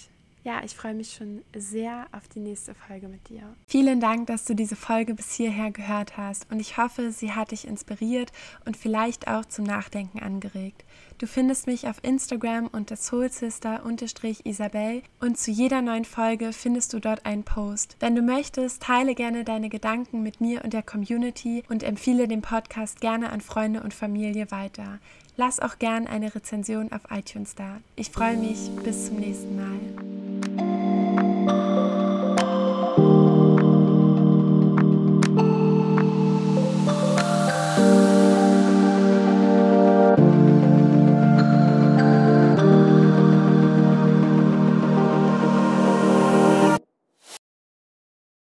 ja, 0.45 0.63
ich 0.63 0.77
freue 0.77 0.95
mich 0.95 1.15
schon 1.15 1.43
sehr 1.57 2.07
auf 2.13 2.29
die 2.29 2.41
nächste 2.41 2.75
Folge 2.75 3.09
mit 3.09 3.31
dir. 3.31 3.55
Vielen 3.67 3.99
Dank, 3.99 4.27
dass 4.27 4.45
du 4.45 4.55
diese 4.55 4.77
Folge 4.77 5.15
bis 5.15 5.33
hierher 5.33 5.71
gehört 5.71 6.19
hast 6.19 6.47
und 6.51 6.61
ich 6.61 6.77
hoffe, 6.77 7.13
sie 7.13 7.33
hat 7.33 7.51
dich 7.51 7.67
inspiriert 7.67 8.31
und 8.67 8.77
vielleicht 8.77 9.27
auch 9.27 9.47
zum 9.47 9.65
Nachdenken 9.65 10.21
angeregt. 10.21 10.85
Du 11.17 11.27
findest 11.27 11.67
mich 11.67 11.89
auf 11.89 11.97
Instagram 12.03 12.67
unter 12.67 12.97
soulsister-isabel 12.97 15.03
und 15.21 15.39
zu 15.39 15.51
jeder 15.51 15.81
neuen 15.81 16.05
Folge 16.05 16.53
findest 16.53 16.93
du 16.93 17.01
dort 17.01 17.25
einen 17.25 17.45
Post. 17.45 17.97
Wenn 18.01 18.15
du 18.15 18.21
möchtest, 18.21 18.83
teile 18.83 19.15
gerne 19.15 19.45
deine 19.45 19.71
Gedanken 19.71 20.23
mit 20.23 20.43
mir 20.43 20.63
und 20.63 20.75
der 20.75 20.83
Community 20.83 21.63
und 21.71 21.83
empfehle 21.83 22.29
den 22.29 22.43
Podcast 22.43 23.01
gerne 23.01 23.31
an 23.31 23.41
Freunde 23.41 23.83
und 23.83 23.95
Familie 23.95 24.51
weiter. 24.51 24.99
Lass 25.37 25.59
auch 25.61 25.79
gern 25.79 26.07
eine 26.07 26.35
Rezension 26.35 26.93
auf 26.93 27.03
iTunes 27.11 27.55
da. 27.55 27.79
Ich 27.97 28.11
freue 28.11 28.37
mich. 28.37 28.71
Bis 28.85 29.07
zum 29.07 29.17
nächsten 29.17 29.57
Mal. 29.57 30.64